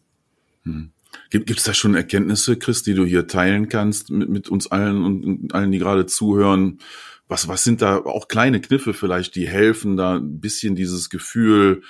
Hm. 0.63 0.91
Gibt 1.29 1.49
es 1.49 1.63
da 1.63 1.73
schon 1.73 1.95
Erkenntnisse, 1.95 2.57
Chris, 2.57 2.83
die 2.83 2.93
du 2.93 3.05
hier 3.05 3.27
teilen 3.27 3.69
kannst 3.69 4.11
mit, 4.11 4.29
mit 4.29 4.49
uns 4.49 4.67
allen 4.67 5.03
und 5.03 5.53
allen, 5.53 5.71
die 5.71 5.79
gerade 5.79 6.05
zuhören? 6.05 6.79
Was, 7.27 7.47
was 7.47 7.63
sind 7.63 7.81
da 7.81 7.97
auch 7.97 8.27
kleine 8.27 8.61
Kniffe 8.61 8.93
vielleicht, 8.93 9.35
die 9.35 9.47
helfen, 9.47 9.97
da 9.97 10.15
ein 10.15 10.39
bisschen 10.39 10.75
dieses 10.75 11.09
Gefühl 11.09 11.81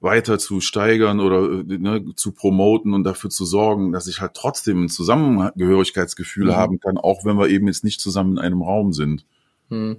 weiter 0.00 0.38
zu 0.38 0.60
steigern 0.60 1.20
oder 1.20 1.62
ne, 1.62 2.04
zu 2.16 2.32
promoten 2.32 2.94
und 2.94 3.04
dafür 3.04 3.30
zu 3.30 3.44
sorgen, 3.44 3.92
dass 3.92 4.06
ich 4.06 4.20
halt 4.20 4.34
trotzdem 4.34 4.84
ein 4.84 4.88
Zusammengehörigkeitsgefühl 4.88 6.46
mhm. 6.46 6.56
haben 6.56 6.80
kann, 6.80 6.96
auch 6.96 7.24
wenn 7.24 7.38
wir 7.38 7.48
eben 7.48 7.66
jetzt 7.66 7.84
nicht 7.84 8.00
zusammen 8.00 8.32
in 8.32 8.38
einem 8.38 8.62
Raum 8.62 8.92
sind? 8.92 9.26
Mhm. 9.68 9.98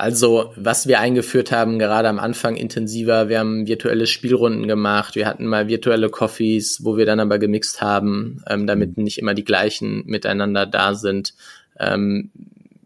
Also, 0.00 0.54
was 0.56 0.88
wir 0.88 0.98
eingeführt 0.98 1.52
haben, 1.52 1.78
gerade 1.78 2.08
am 2.08 2.18
Anfang 2.18 2.56
intensiver, 2.56 3.28
wir 3.28 3.38
haben 3.38 3.66
virtuelle 3.66 4.06
Spielrunden 4.06 4.66
gemacht, 4.66 5.14
wir 5.14 5.26
hatten 5.26 5.44
mal 5.44 5.68
virtuelle 5.68 6.08
Coffees, 6.08 6.82
wo 6.82 6.96
wir 6.96 7.04
dann 7.04 7.20
aber 7.20 7.38
gemixt 7.38 7.82
haben, 7.82 8.42
ähm, 8.48 8.66
damit 8.66 8.96
nicht 8.96 9.18
immer 9.18 9.34
die 9.34 9.44
gleichen 9.44 10.06
miteinander 10.06 10.64
da 10.64 10.94
sind. 10.94 11.34
Ähm, 11.78 12.30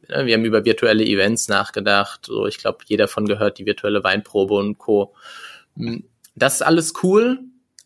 wir 0.08 0.34
haben 0.34 0.44
über 0.44 0.64
virtuelle 0.64 1.04
Events 1.04 1.46
nachgedacht, 1.46 2.26
so 2.26 2.48
ich 2.48 2.58
glaube, 2.58 2.78
jeder 2.86 3.06
von 3.06 3.26
gehört, 3.26 3.58
die 3.58 3.66
virtuelle 3.66 4.02
Weinprobe 4.02 4.54
und 4.54 4.78
Co. 4.78 5.14
Hm, 5.76 6.02
das 6.34 6.54
ist 6.54 6.62
alles 6.62 6.94
cool, 7.04 7.38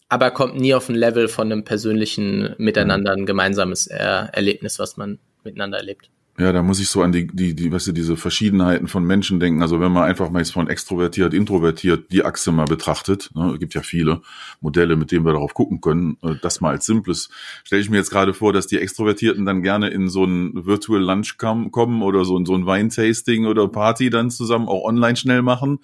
aber 0.09 0.31
kommt 0.31 0.59
nie 0.59 0.73
auf 0.73 0.89
ein 0.89 0.95
Level 0.95 1.29
von 1.29 1.53
einem 1.53 1.65
persönlichen 1.65 2.55
Miteinander, 2.57 3.13
ein 3.13 3.27
gemeinsames 3.27 3.89
er 3.89 4.31
Erlebnis, 4.33 4.79
was 4.79 4.97
man 4.97 5.19
miteinander 5.45 5.77
erlebt. 5.77 6.09
Ja, 6.41 6.53
da 6.53 6.63
muss 6.63 6.79
ich 6.79 6.89
so 6.89 7.03
an 7.03 7.11
die, 7.11 7.27
die, 7.27 7.57
die, 7.57 7.73
weißt 7.73 7.89
du, 7.89 7.93
diese 7.93 8.17
Verschiedenheiten 8.17 8.87
von 8.87 9.05
Menschen 9.05 9.41
denken. 9.41 9.61
Also 9.61 9.81
wenn 9.81 9.91
man 9.91 10.05
einfach 10.05 10.31
mal 10.31 10.39
jetzt 10.39 10.53
von 10.53 10.69
extrovertiert, 10.69 11.35
introvertiert 11.35 12.13
die 12.13 12.25
Achse 12.25 12.53
mal 12.53 12.67
betrachtet, 12.67 13.31
ne, 13.35 13.57
gibt 13.59 13.75
ja 13.75 13.83
viele 13.83 14.23
Modelle, 14.61 14.95
mit 14.95 15.11
denen 15.11 15.25
wir 15.25 15.33
darauf 15.33 15.53
gucken 15.53 15.81
können, 15.81 16.17
äh, 16.23 16.37
das 16.41 16.61
mal 16.61 16.71
als 16.71 16.87
simples, 16.87 17.29
stelle 17.65 17.83
ich 17.83 17.91
mir 17.91 17.97
jetzt 17.97 18.11
gerade 18.11 18.35
vor, 18.35 18.53
dass 18.53 18.69
die 18.69 18.79
Extrovertierten 18.79 19.47
dann 19.47 19.63
gerne 19.63 19.89
in 19.89 20.09
so 20.09 20.25
ein 20.25 20.65
Virtual 20.65 21.03
Lunch 21.03 21.39
kommen 21.39 22.03
oder 22.03 22.25
so, 22.25 22.45
so 22.45 22.55
ein 22.55 22.67
Weintasting 22.67 23.47
oder 23.47 23.67
Party 23.67 24.09
dann 24.09 24.31
zusammen 24.31 24.69
auch 24.69 24.85
online 24.85 25.17
schnell 25.17 25.43
machen 25.43 25.81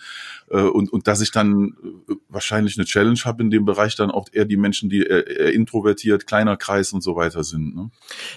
und, 0.61 0.93
und 0.93 1.07
dass 1.09 1.21
ich 1.21 1.33
dann 1.33 1.75
äh, 2.09 2.15
wahrscheinlich 2.29 2.77
eine 2.79 2.85
Challenge 2.85 3.19
habe 3.25 3.43
in 3.43 3.51
dem 3.51 3.65
Bereich 3.65 3.97
dann 3.97 4.11
auch 4.11 4.29
eher 4.33 4.45
die 4.45 4.57
Menschen, 4.57 4.89
die 4.89 5.03
eher, 5.03 5.27
eher 5.27 5.53
introvertiert, 5.53 6.27
kleiner 6.27 6.57
Kreis 6.57 6.93
und 6.93 7.03
so 7.03 7.17
weiter 7.17 7.45
sind. 7.45 7.75
Ne? 7.75 7.91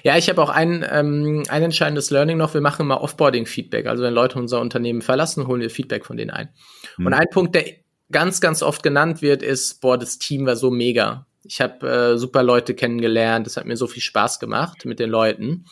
Ja, 0.04 0.18
ich 0.18 0.30
habe 0.30 0.42
auch 0.42 0.50
ein, 0.50 0.86
ähm, 0.90 1.44
ein 1.50 1.64
entscheidendes 1.64 2.10
Learning 2.10 2.38
noch. 2.38 2.54
Wir 2.54 2.62
machen 2.62 2.84
immer 2.84 3.02
Offboarding-Feedback. 3.02 3.88
Also 3.88 4.04
wenn 4.04 4.14
Leute 4.14 4.40
unser 4.40 4.62
Unternehmen 4.62 5.02
verlassen, 5.02 5.48
holen 5.48 5.62
wir 5.62 5.70
Feedback 5.70 6.06
von 6.06 6.18
denen 6.18 6.32
ein. 6.32 6.50
Hm. 6.96 7.06
Und 7.06 7.14
ein 7.14 7.28
Punkt, 7.32 7.56
der 7.56 7.66
ganz, 8.12 8.42
ganz 8.42 8.64
oft 8.64 8.84
genannt 8.84 9.22
wird, 9.22 9.44
ist, 9.44 9.82
boah, 9.82 9.98
das 9.98 10.18
Team 10.18 10.46
war 10.46 10.56
so 10.56 10.72
mega. 10.72 11.28
Ich 11.48 11.62
habe 11.62 11.90
äh, 11.90 12.18
super 12.18 12.44
Leute 12.44 12.74
kennengelernt. 12.74 13.48
Es 13.48 13.58
hat 13.58 13.66
mir 13.66 13.78
so 13.78 13.88
viel 13.88 14.02
Spaß 14.02 14.40
gemacht 14.40 14.86
mit 14.86 15.00
den 15.00 15.10
Leuten. 15.10 15.66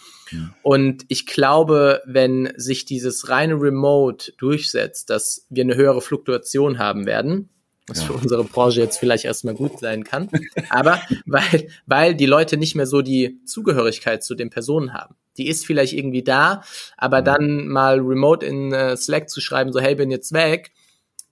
Und 0.62 1.06
ich 1.08 1.26
glaube, 1.26 2.02
wenn 2.06 2.52
sich 2.56 2.86
dieses 2.86 3.30
reine 3.30 3.56
Remote 3.56 4.34
durchsetzt, 4.38 5.10
dass 5.10 5.46
wir 5.50 5.64
eine 5.64 5.76
höhere 5.76 6.02
Fluktuation 6.02 6.80
haben 6.80 7.06
werden, 7.06 7.50
was 7.88 8.00
ja. 8.00 8.08
für 8.08 8.14
unsere 8.14 8.44
Branche 8.44 8.82
jetzt 8.82 8.98
vielleicht 8.98 9.26
erstmal 9.26 9.54
gut 9.54 9.80
sein 9.80 10.04
kann, 10.04 10.30
aber 10.70 11.00
weil, 11.26 11.68
weil 11.86 12.16
die 12.16 12.26
Leute 12.26 12.58
nicht 12.58 12.76
mehr 12.76 12.88
so 12.88 13.02
die 13.02 13.40
Zugehörigkeit 13.46 14.24
zu 14.24 14.36
den 14.36 14.50
Personen 14.50 14.94
haben. 14.94 15.16
Die 15.38 15.48
ist 15.48 15.66
vielleicht 15.66 15.94
irgendwie 15.94 16.24
da, 16.24 16.64
aber 16.98 17.22
mhm. 17.22 17.26
dann 17.26 17.68
mal 17.68 18.00
remote 18.00 18.46
in 18.46 18.74
uh, 18.74 18.96
Slack 18.96 19.30
zu 19.30 19.42
schreiben, 19.42 19.72
so 19.72 19.80
hey, 19.80 19.96
bin 19.96 20.10
jetzt 20.10 20.34
weg, 20.34 20.72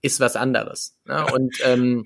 ist 0.01 0.19
was 0.19 0.35
anderes. 0.35 0.95
Ne? 1.05 1.25
Und 1.33 1.55
ähm, 1.63 2.03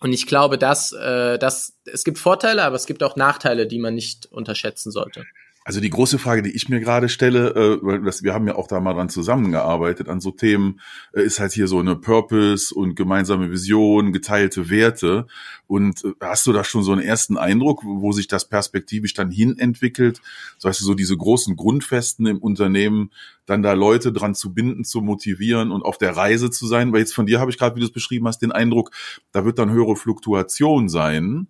und 0.00 0.12
ich 0.12 0.26
glaube, 0.26 0.58
dass, 0.58 0.92
äh, 0.92 1.38
dass 1.38 1.78
es 1.84 2.04
gibt 2.04 2.18
Vorteile, 2.18 2.64
aber 2.64 2.76
es 2.76 2.86
gibt 2.86 3.02
auch 3.02 3.16
Nachteile, 3.16 3.66
die 3.66 3.78
man 3.78 3.94
nicht 3.94 4.26
unterschätzen 4.26 4.90
sollte. 4.90 5.24
Also 5.66 5.80
die 5.80 5.88
große 5.88 6.18
Frage, 6.18 6.42
die 6.42 6.50
ich 6.50 6.68
mir 6.68 6.78
gerade 6.78 7.08
stelle, 7.08 7.54
äh, 7.54 7.78
weil 7.82 8.02
das, 8.02 8.22
wir 8.22 8.34
haben 8.34 8.46
ja 8.46 8.54
auch 8.56 8.68
da 8.68 8.80
mal 8.80 8.92
dran 8.92 9.08
zusammengearbeitet 9.08 10.10
an 10.10 10.20
so 10.20 10.30
Themen, 10.30 10.78
äh, 11.14 11.22
ist 11.22 11.40
halt 11.40 11.52
hier 11.52 11.68
so 11.68 11.78
eine 11.78 11.96
Purpose 11.96 12.74
und 12.74 12.96
gemeinsame 12.96 13.50
Vision, 13.50 14.12
geteilte 14.12 14.68
Werte. 14.68 15.26
Und 15.66 16.04
äh, 16.04 16.12
hast 16.20 16.46
du 16.46 16.52
da 16.52 16.64
schon 16.64 16.82
so 16.82 16.92
einen 16.92 17.00
ersten 17.00 17.38
Eindruck, 17.38 17.82
wo 17.82 18.12
sich 18.12 18.28
das 18.28 18.46
perspektivisch 18.46 19.14
dann 19.14 19.30
hin 19.30 19.58
entwickelt? 19.58 20.20
So 20.58 20.68
heißt 20.68 20.80
so 20.80 20.92
diese 20.92 21.16
großen 21.16 21.56
Grundfesten 21.56 22.26
im 22.26 22.38
Unternehmen, 22.40 23.10
dann 23.46 23.62
da 23.62 23.72
Leute 23.72 24.12
dran 24.12 24.34
zu 24.34 24.52
binden, 24.52 24.84
zu 24.84 25.00
motivieren 25.00 25.70
und 25.70 25.82
auf 25.82 25.96
der 25.96 26.14
Reise 26.14 26.50
zu 26.50 26.66
sein. 26.66 26.92
Weil 26.92 27.00
jetzt 27.00 27.14
von 27.14 27.24
dir 27.24 27.40
habe 27.40 27.50
ich 27.50 27.56
gerade, 27.56 27.74
wie 27.74 27.80
du 27.80 27.86
es 27.86 27.92
beschrieben 27.92 28.28
hast, 28.28 28.40
den 28.40 28.52
Eindruck, 28.52 28.90
da 29.32 29.46
wird 29.46 29.58
dann 29.58 29.70
höhere 29.70 29.96
Fluktuation 29.96 30.90
sein. 30.90 31.46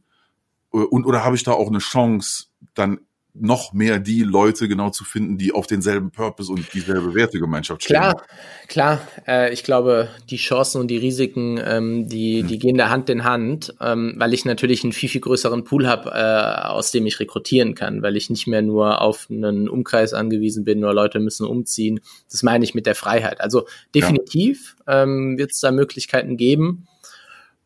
Und 0.71 1.05
oder 1.05 1.25
habe 1.25 1.35
ich 1.35 1.43
da 1.43 1.53
auch 1.53 1.69
eine 1.69 1.79
Chance, 1.79 2.47
dann 2.75 3.01
noch 3.37 3.73
mehr 3.73 3.99
die 3.99 4.23
Leute 4.23 4.69
genau 4.69 4.91
zu 4.91 5.05
finden, 5.05 5.39
die 5.39 5.53
auf 5.53 5.67
denselben 5.67 6.13
Purpose 6.13 6.53
und 6.53 6.73
dieselbe 6.73 7.15
Wertegemeinschaft 7.15 7.83
stehen. 7.83 7.97
Klar, 7.97 8.23
klar. 8.69 9.01
Äh, 9.27 9.53
ich 9.53 9.65
glaube, 9.65 10.09
die 10.31 10.37
Chancen 10.37 10.81
und 10.81 10.89
die 10.89 10.99
Risiken, 10.99 11.61
ähm, 11.63 12.09
die, 12.09 12.41
hm. 12.41 12.47
die 12.47 12.59
gehen 12.61 12.79
da 12.79 12.91
Hand 12.91 13.11
in 13.11 13.25
Hand, 13.25 13.75
ähm, 13.81 14.15
weil 14.19 14.33
ich 14.35 14.45
natürlich 14.45 14.85
einen 14.85 14.93
viel, 14.93 15.09
viel 15.09 15.21
größeren 15.21 15.65
Pool 15.65 15.89
habe, 15.89 16.11
äh, 16.11 16.69
aus 16.69 16.93
dem 16.93 17.07
ich 17.07 17.19
rekrutieren 17.19 17.75
kann, 17.75 18.03
weil 18.03 18.17
ich 18.17 18.31
nicht 18.31 18.47
mehr 18.47 18.63
nur 18.63 19.01
auf 19.01 19.27
einen 19.29 19.69
Umkreis 19.69 20.15
angewiesen 20.15 20.65
bin, 20.65 20.79
nur 20.79 20.95
Leute 20.95 21.19
müssen 21.19 21.45
umziehen. 21.45 22.01
Das 22.31 22.45
meine 22.45 22.65
ich 22.65 22.75
mit 22.75 22.87
der 22.87 22.95
Freiheit. 22.95 23.41
Also 23.41 23.67
definitiv 23.95 24.77
ja. 24.87 25.03
ähm, 25.03 25.39
wird 25.39 25.51
es 25.51 25.61
da 25.61 25.73
Möglichkeiten 25.73 26.37
geben. 26.37 26.87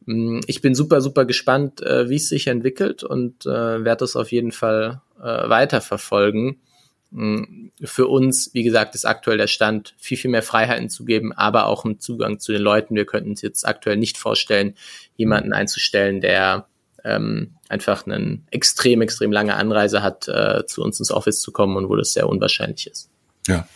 Mm, 0.08 0.40
ich 0.46 0.62
bin 0.62 0.74
super, 0.74 1.02
super 1.02 1.26
gespannt, 1.26 1.82
äh, 1.82 2.08
wie 2.08 2.16
es 2.16 2.30
sich 2.30 2.46
entwickelt 2.46 3.04
und 3.04 3.44
äh, 3.44 3.84
werde 3.84 4.06
es 4.06 4.16
auf 4.16 4.32
jeden 4.32 4.52
Fall 4.52 5.02
äh, 5.20 5.48
weiterverfolgen. 5.50 6.62
Mm, 7.10 7.68
für 7.84 8.06
uns, 8.06 8.54
wie 8.54 8.62
gesagt, 8.62 8.94
ist 8.94 9.04
aktuell 9.04 9.36
der 9.36 9.48
Stand, 9.48 9.94
viel, 9.98 10.16
viel 10.16 10.30
mehr 10.30 10.42
Freiheiten 10.42 10.88
zu 10.88 11.04
geben, 11.04 11.34
aber 11.34 11.66
auch 11.66 11.84
einen 11.84 12.00
Zugang 12.00 12.38
zu 12.38 12.52
den 12.52 12.62
Leuten. 12.62 12.94
Wir 12.94 13.04
könnten 13.04 13.30
uns 13.30 13.42
jetzt 13.42 13.68
aktuell 13.68 13.98
nicht 13.98 14.16
vorstellen, 14.16 14.76
jemanden 15.16 15.52
einzustellen, 15.52 16.22
der 16.22 16.66
ähm, 17.04 17.56
einfach 17.68 18.06
eine 18.06 18.40
extrem, 18.50 19.02
extrem 19.02 19.30
lange 19.30 19.56
Anreise 19.56 20.02
hat, 20.02 20.26
äh, 20.26 20.64
zu 20.64 20.82
uns 20.82 20.98
ins 20.98 21.10
Office 21.10 21.42
zu 21.42 21.52
kommen 21.52 21.76
und 21.76 21.90
wo 21.90 21.96
das 21.96 22.14
sehr 22.14 22.30
unwahrscheinlich 22.30 22.86
ist. 22.86 23.10
Ja, 23.46 23.68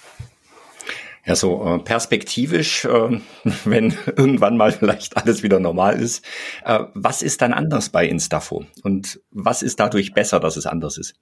ja, 1.25 1.37
so 1.37 1.65
äh, 1.65 1.79
perspektivisch, 1.79 2.85
äh, 2.85 3.21
wenn 3.65 3.95
irgendwann 4.07 4.57
mal 4.57 4.73
vielleicht 4.73 5.17
alles 5.17 5.43
wieder 5.43 5.61
normal 5.61 6.01
ist, 6.01 6.25
äh, 6.65 6.81
was 6.95 7.23
ist 7.23 7.43
dann 7.43 7.53
anders 7.53 7.91
bei 7.91 8.07
Instafo 8.07 8.65
und 8.83 9.21
was 9.31 9.63
ist 9.63 9.79
dadurch 9.79 10.15
besser, 10.15 10.41
dass 10.41 10.57
es 10.57 10.67
anders 10.67 10.99
ist? 10.99 11.15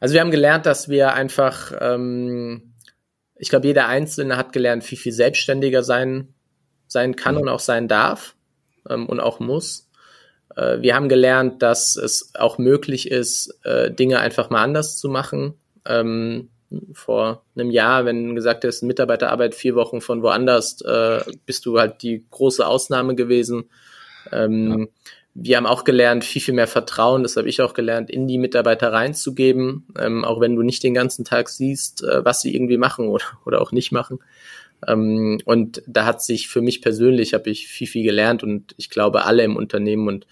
Also 0.00 0.14
wir 0.14 0.22
haben 0.22 0.30
gelernt, 0.30 0.66
dass 0.66 0.88
wir 0.88 1.12
einfach, 1.12 1.72
ähm, 1.78 2.74
ich 3.36 3.50
glaube, 3.50 3.66
jeder 3.66 3.86
Einzelne 3.86 4.36
hat 4.36 4.52
gelernt, 4.52 4.90
wie 4.90 4.96
viel 4.96 5.12
selbstständiger 5.12 5.82
sein, 5.82 6.34
sein 6.86 7.16
kann 7.16 7.34
mhm. 7.34 7.42
und 7.42 7.48
auch 7.48 7.60
sein 7.60 7.86
darf 7.86 8.34
ähm, 8.88 9.06
und 9.06 9.20
auch 9.20 9.40
muss. 9.40 9.88
Äh, 10.56 10.80
wir 10.80 10.94
haben 10.94 11.08
gelernt, 11.08 11.62
dass 11.62 11.96
es 11.96 12.32
auch 12.34 12.58
möglich 12.58 13.10
ist, 13.10 13.58
äh, 13.62 13.92
Dinge 13.92 14.20
einfach 14.20 14.50
mal 14.50 14.62
anders 14.62 14.98
zu 14.98 15.08
machen. 15.08 15.54
Ähm, 15.86 16.48
vor 16.92 17.44
einem 17.56 17.70
Jahr, 17.70 18.04
wenn 18.04 18.34
gesagt 18.34 18.64
ist, 18.64 18.82
Mitarbeiterarbeit 18.82 19.54
vier 19.54 19.74
Wochen 19.74 20.00
von 20.00 20.22
woanders, 20.22 20.80
äh, 20.82 21.20
bist 21.46 21.66
du 21.66 21.78
halt 21.78 22.02
die 22.02 22.24
große 22.30 22.66
Ausnahme 22.66 23.14
gewesen. 23.14 23.70
Ähm, 24.32 24.78
ja. 24.78 24.86
wir 25.34 25.56
haben 25.56 25.66
auch 25.66 25.84
gelernt, 25.84 26.24
viel, 26.24 26.42
viel 26.42 26.54
mehr 26.54 26.66
Vertrauen, 26.66 27.22
das 27.22 27.36
habe 27.36 27.48
ich 27.48 27.60
auch 27.62 27.74
gelernt, 27.74 28.10
in 28.10 28.28
die 28.28 28.38
Mitarbeiter 28.38 28.92
reinzugeben, 28.92 29.86
ähm, 29.98 30.24
auch 30.24 30.40
wenn 30.40 30.54
du 30.54 30.62
nicht 30.62 30.82
den 30.82 30.94
ganzen 30.94 31.24
Tag 31.24 31.48
siehst, 31.48 32.04
äh, 32.04 32.24
was 32.24 32.42
sie 32.42 32.54
irgendwie 32.54 32.78
machen 32.78 33.08
oder, 33.08 33.24
oder 33.44 33.60
auch 33.60 33.72
nicht 33.72 33.92
machen. 33.92 34.20
Ähm, 34.86 35.40
und 35.44 35.82
da 35.86 36.04
hat 36.04 36.22
sich 36.22 36.48
für 36.48 36.60
mich 36.60 36.82
persönlich, 36.82 37.34
habe 37.34 37.50
ich 37.50 37.66
viel, 37.66 37.86
viel 37.86 38.04
gelernt 38.04 38.42
und 38.42 38.74
ich 38.76 38.90
glaube, 38.90 39.24
alle 39.24 39.42
im 39.42 39.56
Unternehmen 39.56 40.08
und 40.08 40.26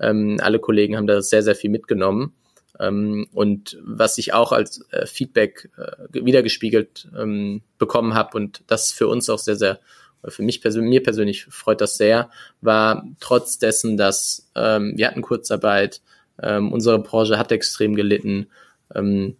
ähm, 0.00 0.38
alle 0.40 0.58
Kollegen 0.58 0.96
haben 0.96 1.06
da 1.06 1.22
sehr, 1.22 1.42
sehr 1.42 1.54
viel 1.54 1.70
mitgenommen. 1.70 2.34
Ähm, 2.78 3.26
und 3.32 3.78
was 3.82 4.18
ich 4.18 4.32
auch 4.32 4.52
als 4.52 4.84
äh, 4.90 5.06
Feedback 5.06 5.70
äh, 5.76 6.24
wiedergespiegelt 6.24 7.08
ähm, 7.16 7.62
bekommen 7.78 8.14
habe 8.14 8.36
und 8.36 8.62
das 8.66 8.92
für 8.92 9.08
uns 9.08 9.30
auch 9.30 9.38
sehr, 9.38 9.56
sehr 9.56 9.80
für 10.28 10.42
mich 10.42 10.60
persönlich, 10.60 10.90
mir 10.90 11.02
persönlich 11.02 11.44
freut 11.46 11.80
das 11.80 11.96
sehr, 11.96 12.30
war 12.60 13.06
trotz 13.20 13.58
dessen, 13.58 13.96
dass 13.96 14.50
ähm, 14.56 14.94
wir 14.96 15.06
hatten 15.08 15.22
Kurzarbeit, 15.22 16.00
ähm, 16.42 16.72
unsere 16.72 16.98
Branche 16.98 17.38
hat 17.38 17.52
extrem 17.52 17.94
gelitten, 17.94 18.48
ähm, 18.94 19.36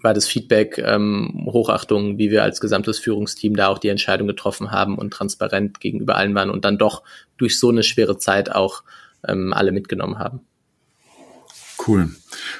war 0.00 0.14
das 0.14 0.28
Feedback 0.28 0.78
ähm, 0.78 1.46
Hochachtung, 1.46 2.18
wie 2.18 2.30
wir 2.30 2.44
als 2.44 2.60
gesamtes 2.60 2.98
Führungsteam 2.98 3.56
da 3.56 3.68
auch 3.68 3.78
die 3.78 3.88
Entscheidung 3.88 4.28
getroffen 4.28 4.70
haben 4.70 4.96
und 4.96 5.12
transparent 5.12 5.80
gegenüber 5.80 6.16
allen 6.16 6.34
waren 6.34 6.50
und 6.50 6.64
dann 6.64 6.78
doch 6.78 7.02
durch 7.36 7.58
so 7.58 7.70
eine 7.70 7.82
schwere 7.82 8.16
Zeit 8.16 8.52
auch 8.54 8.84
ähm, 9.26 9.52
alle 9.52 9.72
mitgenommen 9.72 10.18
haben. 10.18 10.40
Cool. 11.88 12.10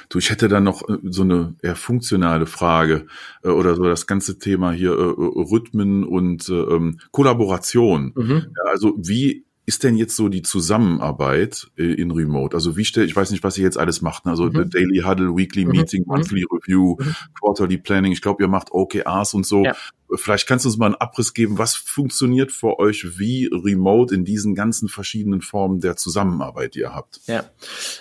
Du, 0.09 0.17
ich 0.17 0.31
hätte 0.31 0.47
dann 0.47 0.63
noch 0.63 0.87
äh, 0.89 0.97
so 1.03 1.21
eine 1.21 1.53
eher 1.61 1.75
funktionale 1.75 2.47
Frage 2.47 3.05
äh, 3.43 3.49
oder 3.49 3.75
so 3.75 3.83
das 3.83 4.07
ganze 4.07 4.39
Thema 4.39 4.71
hier 4.71 4.91
äh, 4.91 4.95
Rhythmen 4.95 6.03
und 6.03 6.49
ähm, 6.49 6.99
Kollaboration. 7.11 8.13
Mhm. 8.15 8.47
Ja, 8.57 8.71
also 8.71 8.95
wie 8.97 9.45
ist 9.69 9.83
denn 9.83 9.95
jetzt 9.97 10.15
so 10.15 10.29
die 10.29 10.41
Zusammenarbeit 10.41 11.67
äh, 11.77 11.93
in 11.93 12.09
Remote? 12.09 12.55
Also 12.55 12.75
wie 12.75 12.85
stellt, 12.85 13.07
ich 13.07 13.15
weiß 13.15 13.29
nicht, 13.29 13.43
was 13.43 13.55
ihr 13.55 13.63
jetzt 13.63 13.77
alles 13.77 14.01
macht, 14.01 14.25
ne? 14.25 14.31
also 14.31 14.45
mhm. 14.45 14.67
Daily 14.71 15.03
Huddle, 15.05 15.37
Weekly 15.37 15.63
mhm. 15.63 15.71
Meeting, 15.71 16.01
mhm. 16.01 16.07
Monthly 16.07 16.43
Review, 16.51 16.95
mhm. 16.99 17.15
Quarterly 17.39 17.77
Planning. 17.77 18.11
Ich 18.11 18.23
glaube, 18.23 18.41
ihr 18.41 18.47
macht 18.47 18.71
OKRs 18.71 19.35
und 19.35 19.45
so. 19.45 19.63
Ja. 19.63 19.75
Vielleicht 20.15 20.47
kannst 20.47 20.65
du 20.65 20.69
uns 20.69 20.79
mal 20.79 20.87
einen 20.87 20.95
Abriss 20.95 21.35
geben, 21.35 21.59
was 21.59 21.75
funktioniert 21.75 22.51
für 22.51 22.79
euch 22.79 23.19
wie 23.19 23.47
Remote 23.53 24.15
in 24.15 24.25
diesen 24.25 24.55
ganzen 24.55 24.89
verschiedenen 24.89 25.41
Formen 25.41 25.81
der 25.81 25.97
Zusammenarbeit, 25.97 26.73
die 26.73 26.79
ihr 26.79 26.95
habt? 26.95 27.21
Ja, 27.27 27.43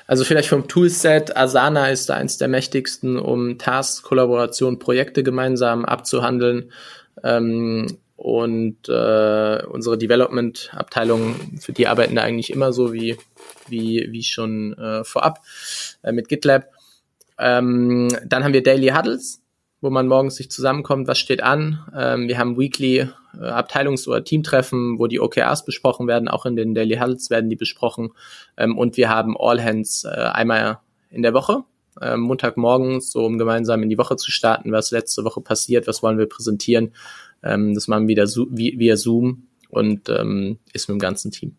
also 0.06 0.24
vielleicht 0.24 0.48
vom 0.48 0.68
Toolset. 0.68 1.36
Asana 1.36 1.90
ist 1.90 2.08
da 2.08 2.14
eins 2.14 2.38
der 2.38 2.48
mächtigsten, 2.48 3.18
um 3.18 3.58
Tasks, 3.58 4.02
Kollaboration, 4.02 4.78
Projekte 4.78 5.22
gemeinsam 5.22 5.84
abzuhandeln. 5.84 6.72
Ähm, 7.22 7.98
und 8.18 8.88
äh, 8.88 9.64
unsere 9.66 9.96
Development-Abteilung, 9.96 11.36
für 11.60 11.72
die 11.72 11.86
arbeiten 11.86 12.16
da 12.16 12.22
eigentlich 12.22 12.52
immer 12.52 12.72
so 12.72 12.92
wie, 12.92 13.16
wie, 13.68 14.08
wie 14.10 14.24
schon 14.24 14.76
äh, 14.76 15.04
vorab 15.04 15.38
äh, 16.02 16.10
mit 16.10 16.28
GitLab. 16.28 16.66
Ähm, 17.38 18.08
dann 18.26 18.42
haben 18.42 18.52
wir 18.52 18.64
Daily 18.64 18.88
Huddles, 18.88 19.40
wo 19.80 19.90
man 19.90 20.08
morgens 20.08 20.34
sich 20.34 20.50
zusammenkommt, 20.50 21.06
was 21.06 21.20
steht 21.20 21.44
an. 21.44 21.78
Ähm, 21.96 22.26
wir 22.26 22.38
haben 22.38 22.58
Weekly 22.58 22.98
äh, 22.98 23.06
Abteilungs- 23.38 24.08
oder 24.08 24.24
Teamtreffen, 24.24 24.98
wo 24.98 25.06
die 25.06 25.20
OKRs 25.20 25.64
besprochen 25.64 26.08
werden, 26.08 26.26
auch 26.26 26.44
in 26.44 26.56
den 26.56 26.74
Daily 26.74 26.96
Huddles 26.96 27.30
werden 27.30 27.48
die 27.48 27.56
besprochen. 27.56 28.10
Ähm, 28.56 28.76
und 28.76 28.96
wir 28.96 29.10
haben 29.10 29.36
All 29.38 29.62
Hands 29.62 30.04
äh, 30.04 30.08
einmal 30.08 30.80
in 31.08 31.22
der 31.22 31.34
Woche, 31.34 31.62
äh, 32.00 32.16
Montagmorgens, 32.16 33.12
so 33.12 33.24
um 33.24 33.38
gemeinsam 33.38 33.84
in 33.84 33.90
die 33.90 33.98
Woche 33.98 34.16
zu 34.16 34.32
starten, 34.32 34.72
was 34.72 34.90
letzte 34.90 35.24
Woche 35.24 35.40
passiert, 35.40 35.86
was 35.86 36.02
wollen 36.02 36.18
wir 36.18 36.28
präsentieren 36.28 36.90
ähm, 37.42 37.74
das 37.74 37.88
machen 37.88 38.08
wir 38.08 38.16
wieder 38.16 38.26
via 38.26 38.96
Zoom 38.96 39.48
und 39.68 40.08
ähm, 40.08 40.58
ist 40.72 40.88
mit 40.88 40.96
dem 40.96 41.00
ganzen 41.00 41.30
Team. 41.30 41.56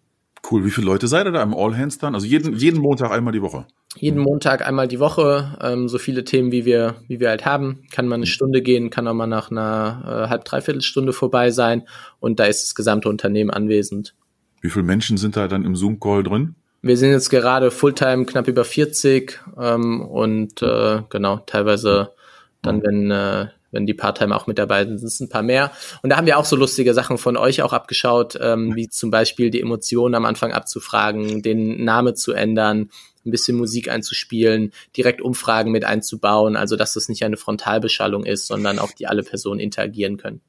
Cool. 0.50 0.66
Wie 0.66 0.72
viele 0.72 0.88
Leute 0.88 1.08
seid 1.08 1.28
ihr 1.28 1.32
da 1.32 1.44
im 1.44 1.54
All 1.54 1.78
Hands 1.78 1.98
dann? 1.98 2.16
Also 2.16 2.26
jeden, 2.26 2.56
jeden 2.56 2.82
Montag 2.82 3.12
einmal 3.12 3.34
die 3.34 3.42
Woche? 3.42 3.66
Jeden 3.98 4.22
Montag 4.22 4.66
einmal 4.66 4.88
die 4.88 5.00
Woche. 5.00 5.58
Ähm, 5.62 5.90
so 5.90 5.98
viele 5.98 6.24
Themen, 6.24 6.52
wie 6.52 6.66
wir, 6.66 6.96
wie 7.08 7.20
wir 7.20 7.30
halt 7.30 7.46
haben. 7.46 7.84
Kann 7.92 8.08
man 8.08 8.20
eine 8.20 8.26
Stunde 8.26 8.62
gehen, 8.62 8.90
kann 8.90 9.08
auch 9.08 9.14
mal 9.14 9.28
nach 9.28 9.52
einer 9.52 10.04
äh, 10.06 10.30
halb, 10.30 10.46
dreiviertel 10.46 10.82
Stunde 10.82 11.14
vorbei 11.14 11.52
sein. 11.52 11.84
Und 12.20 12.40
da 12.40 12.46
ist 12.46 12.64
das 12.64 12.76
gesamte 12.76 13.10
Unternehmen 13.10 13.50
anwesend. 13.50 14.16
Wie 14.62 14.70
viele 14.70 14.86
Menschen 14.86 15.18
sind 15.18 15.36
da 15.36 15.48
dann 15.48 15.66
im 15.66 15.76
Zoom-Call 15.76 16.24
drin? 16.24 16.56
Wir 16.82 16.96
sind 16.96 17.12
jetzt 17.12 17.30
gerade 17.30 17.72
Fulltime 17.72 18.26
knapp 18.26 18.48
über 18.48 18.64
40 18.64 19.40
ähm, 19.60 20.02
und 20.02 20.62
äh, 20.62 21.02
genau, 21.10 21.38
teilweise 21.46 22.14
dann, 22.62 22.82
wenn 22.84 23.12
äh, 23.12 23.48
wenn 23.72 23.86
die 23.86 23.94
Part-Time 23.94 24.36
auch 24.36 24.48
mit 24.48 24.58
dabei 24.58 24.86
sind, 24.86 24.98
sind 24.98 25.08
es 25.08 25.20
ein 25.20 25.30
paar 25.30 25.44
mehr. 25.44 25.72
Und 26.02 26.10
da 26.10 26.18
haben 26.18 26.28
wir 26.28 26.38
auch 26.38 26.46
so 26.46 26.56
lustige 26.56 26.94
Sachen 26.94 27.18
von 27.18 27.38
euch 27.38 27.62
auch 27.62 27.74
abgeschaut, 27.74 28.38
ähm, 28.42 28.76
wie 28.76 28.90
zum 28.90 29.12
Beispiel 29.12 29.50
die 29.50 29.62
Emotionen 29.62 30.16
am 30.16 30.26
Anfang 30.26 30.52
abzufragen, 30.52 31.42
den 31.42 31.84
Name 31.84 32.14
zu 32.14 32.34
ändern, 32.34 32.90
ein 33.26 33.32
bisschen 33.32 33.58
Musik 33.58 33.90
einzuspielen, 33.90 34.72
direkt 34.96 35.22
Umfragen 35.22 35.72
mit 35.72 35.86
einzubauen, 35.86 36.56
also 36.56 36.76
dass 36.76 36.94
das 36.94 37.10
nicht 37.10 37.24
eine 37.24 37.38
Frontalbeschallung 37.38 38.26
ist, 38.26 38.48
sondern 38.48 38.80
auch 38.80 38.92
die 38.92 39.08
alle 39.08 39.24
Personen 39.24 39.60
interagieren 39.60 40.18
können. 40.18 40.42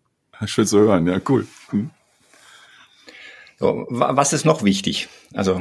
Schön 0.46 0.66
zu 0.66 0.78
hören, 0.78 1.06
ja, 1.06 1.20
cool. 1.28 1.46
Hm. 1.70 1.90
So, 3.58 3.86
was 3.90 4.32
ist 4.32 4.46
noch 4.46 4.64
wichtig? 4.64 5.08
Also, 5.34 5.60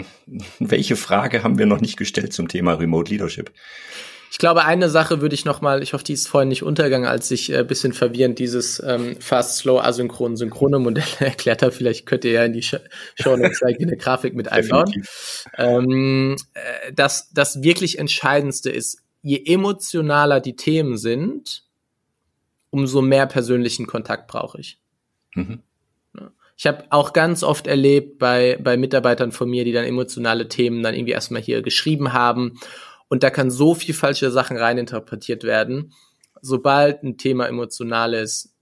welche 0.60 0.96
Frage 0.96 1.44
haben 1.44 1.58
wir 1.58 1.66
noch 1.66 1.82
nicht 1.82 1.98
gestellt 1.98 2.32
zum 2.32 2.48
Thema 2.48 2.76
Remote 2.76 3.12
Leadership? 3.12 3.52
Ich 4.32 4.38
glaube, 4.38 4.66
eine 4.66 4.90
Sache 4.90 5.22
würde 5.22 5.34
ich 5.34 5.46
noch 5.46 5.62
mal, 5.62 5.82
ich 5.82 5.94
hoffe, 5.94 6.04
die 6.04 6.14
ist 6.14 6.28
vorhin 6.28 6.50
nicht 6.50 6.62
untergegangen, 6.62 7.08
als 7.08 7.32
ich 7.32 7.52
äh, 7.52 7.64
bisschen 7.64 7.94
verwirrend 7.94 8.38
dieses 8.38 8.82
ähm, 8.86 9.20
Fast, 9.20 9.58
Slow, 9.58 9.82
Asynchron, 9.82 10.38
Synchrone 10.38 10.80
Modell 10.80 11.04
erklärt 11.20 11.64
habe. 11.64 11.72
Vielleicht 11.72 12.06
könnt 12.06 12.26
ihr 12.26 12.32
ja 12.32 12.46
in 12.46 12.54
die 12.54 12.62
Show 12.62 12.78
Notes 13.26 13.64
eine 13.64 13.98
Grafik 13.98 14.36
mit 14.36 14.52
einbauen. 14.52 15.04
Ähm, 15.58 16.36
äh, 16.54 16.94
das, 16.94 17.32
das 17.34 17.64
wirklich 17.64 17.98
Entscheidendste 17.98 18.70
ist, 18.70 19.02
je 19.22 19.44
emotionaler 19.46 20.40
die 20.40 20.56
Themen 20.56 20.98
sind, 20.98 21.64
umso 22.70 23.02
mehr 23.02 23.26
persönlichen 23.26 23.88
Kontakt 23.88 24.28
brauche 24.28 24.60
ich. 24.60 24.80
Mhm. 25.34 25.64
Ich 26.56 26.68
habe 26.68 26.84
auch 26.90 27.14
ganz 27.14 27.42
oft 27.42 27.68
erlebt 27.68 28.20
bei, 28.20 28.60
bei 28.62 28.76
Mitarbeitern 28.76 29.32
von 29.32 29.50
mir, 29.50 29.64
die 29.64 29.72
dann 29.72 29.86
emotionale 29.86 30.50
Themen 30.50 30.84
dann 30.84 30.94
irgendwie 30.94 31.14
erstmal 31.14 31.42
hier 31.42 31.62
geschrieben 31.62 32.12
haben 32.12 32.60
und 33.10 33.24
da 33.24 33.30
kann 33.30 33.52
so 33.52 33.74
viel 33.74 33.94
falsche 33.94 34.32
Sachen 34.32 34.58
reininterpretiert 34.58 35.44
werden. 35.44 35.94
Sobald 36.42 37.04
ein 37.04 37.18
Thema 37.18 37.48
emotional 37.48 38.14
ist, 38.14 38.56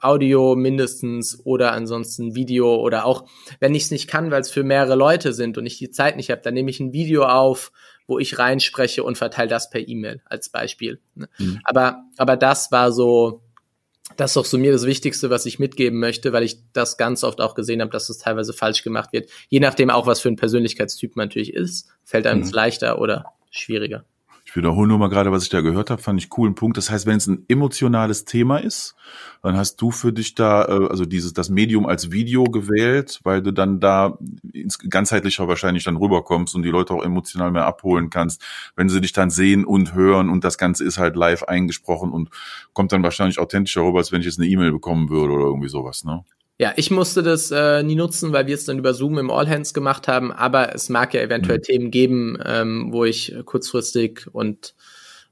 Audio 0.00 0.54
mindestens 0.54 1.44
oder 1.44 1.72
ansonsten 1.72 2.34
Video 2.34 2.76
oder 2.76 3.04
auch, 3.04 3.28
wenn 3.58 3.74
ich 3.74 3.84
es 3.84 3.90
nicht 3.90 4.08
kann, 4.08 4.30
weil 4.30 4.42
es 4.42 4.50
für 4.50 4.62
mehrere 4.62 4.94
Leute 4.94 5.32
sind 5.32 5.58
und 5.58 5.66
ich 5.66 5.78
die 5.78 5.90
Zeit 5.90 6.16
nicht 6.16 6.30
habe, 6.30 6.40
dann 6.42 6.54
nehme 6.54 6.70
ich 6.70 6.78
ein 6.78 6.92
Video 6.92 7.24
auf, 7.24 7.72
wo 8.06 8.18
ich 8.18 8.38
reinspreche 8.38 9.02
und 9.02 9.18
verteile 9.18 9.48
das 9.48 9.70
per 9.70 9.86
E-Mail 9.86 10.22
als 10.24 10.50
Beispiel. 10.50 11.00
Ne? 11.14 11.28
Mhm. 11.38 11.60
Aber, 11.64 12.04
aber 12.16 12.36
das 12.36 12.70
war 12.70 12.92
so, 12.92 13.42
das 14.16 14.30
ist 14.30 14.36
doch 14.36 14.44
so 14.44 14.56
mir 14.56 14.72
das 14.72 14.86
Wichtigste, 14.86 15.30
was 15.30 15.46
ich 15.46 15.58
mitgeben 15.58 15.98
möchte, 15.98 16.32
weil 16.32 16.44
ich 16.44 16.58
das 16.72 16.96
ganz 16.96 17.24
oft 17.24 17.40
auch 17.40 17.54
gesehen 17.54 17.80
habe, 17.80 17.90
dass 17.90 18.08
es 18.08 18.18
teilweise 18.18 18.52
falsch 18.52 18.84
gemacht 18.84 19.12
wird. 19.12 19.28
Je 19.48 19.60
nachdem 19.60 19.90
auch, 19.90 20.06
was 20.06 20.20
für 20.20 20.28
ein 20.28 20.36
Persönlichkeitstyp 20.36 21.16
man 21.16 21.26
natürlich 21.26 21.52
ist, 21.52 21.88
fällt 22.04 22.26
einem 22.26 22.42
es 22.42 22.48
mhm. 22.48 22.54
leichter 22.54 23.00
oder 23.00 23.26
schwieriger. 23.50 24.04
Ich 24.48 24.56
wiederhole 24.56 24.88
nur 24.88 24.96
mal 24.96 25.10
gerade, 25.10 25.30
was 25.30 25.42
ich 25.42 25.50
da 25.50 25.60
gehört 25.60 25.90
habe, 25.90 26.00
fand 26.00 26.18
ich 26.18 26.30
coolen 26.30 26.54
Punkt. 26.54 26.78
Das 26.78 26.90
heißt, 26.90 27.04
wenn 27.04 27.18
es 27.18 27.26
ein 27.26 27.44
emotionales 27.48 28.24
Thema 28.24 28.56
ist, 28.56 28.94
dann 29.42 29.58
hast 29.58 29.76
du 29.76 29.90
für 29.90 30.10
dich 30.10 30.34
da, 30.34 30.64
äh, 30.64 30.88
also 30.88 31.04
dieses, 31.04 31.34
das 31.34 31.50
Medium 31.50 31.84
als 31.84 32.12
Video 32.12 32.44
gewählt, 32.44 33.20
weil 33.24 33.42
du 33.42 33.52
dann 33.52 33.78
da 33.78 34.16
ganzheitlicher 34.88 35.48
wahrscheinlich 35.48 35.84
dann 35.84 35.98
rüberkommst 35.98 36.54
und 36.54 36.62
die 36.62 36.70
Leute 36.70 36.94
auch 36.94 37.04
emotional 37.04 37.50
mehr 37.50 37.66
abholen 37.66 38.08
kannst, 38.08 38.42
wenn 38.74 38.88
sie 38.88 39.02
dich 39.02 39.12
dann 39.12 39.28
sehen 39.28 39.66
und 39.66 39.92
hören 39.92 40.30
und 40.30 40.44
das 40.44 40.56
Ganze 40.56 40.82
ist 40.82 40.96
halt 40.96 41.14
live 41.14 41.42
eingesprochen 41.42 42.10
und 42.10 42.30
kommt 42.72 42.92
dann 42.92 43.02
wahrscheinlich 43.02 43.38
authentischer 43.38 43.82
rüber, 43.82 43.98
als 43.98 44.12
wenn 44.12 44.20
ich 44.20 44.26
jetzt 44.26 44.38
eine 44.38 44.48
E-Mail 44.48 44.72
bekommen 44.72 45.10
würde 45.10 45.34
oder 45.34 45.44
irgendwie 45.44 45.68
sowas, 45.68 46.04
ne? 46.04 46.24
Ja, 46.60 46.72
ich 46.74 46.90
musste 46.90 47.22
das 47.22 47.52
äh, 47.52 47.84
nie 47.84 47.94
nutzen, 47.94 48.32
weil 48.32 48.48
wir 48.48 48.56
es 48.56 48.64
dann 48.64 48.78
über 48.78 48.92
Zoom 48.92 49.18
im 49.18 49.30
All 49.30 49.48
Hands 49.48 49.72
gemacht 49.72 50.08
haben, 50.08 50.32
aber 50.32 50.74
es 50.74 50.88
mag 50.88 51.14
ja 51.14 51.20
eventuell 51.20 51.58
mhm. 51.58 51.62
Themen 51.62 51.90
geben, 51.92 52.38
ähm, 52.44 52.92
wo 52.92 53.04
ich 53.04 53.32
kurzfristig 53.44 54.26
und 54.32 54.74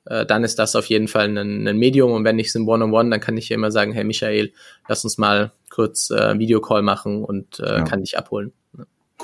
äh, 0.05 0.25
dann 0.25 0.45
ist 0.45 0.61
das 0.61 0.77
auf 0.77 0.87
jeden 0.87 1.09
Fall 1.09 1.37
ein, 1.37 1.67
ein 1.67 1.79
Medium 1.79 2.13
und 2.13 2.23
wenn 2.23 2.39
ich 2.39 2.49
es 2.49 2.55
im 2.55 2.69
One-on-One, 2.69 3.11
dann 3.11 3.21
kann 3.21 3.37
ich 3.37 3.49
ja 3.49 3.57
immer 3.57 3.73
sagen, 3.73 3.93
hey 3.93 4.05
Michael, 4.05 4.53
lass 4.89 5.03
uns 5.03 5.19
mal 5.19 5.51
kurz 5.69 6.11
äh, 6.11 6.39
Videocall 6.39 6.83
machen 6.83 7.25
und 7.25 7.59
äh, 7.59 7.79
ja. 7.79 7.83
kann 7.83 8.03
dich 8.03 8.17
abholen. 8.17 8.53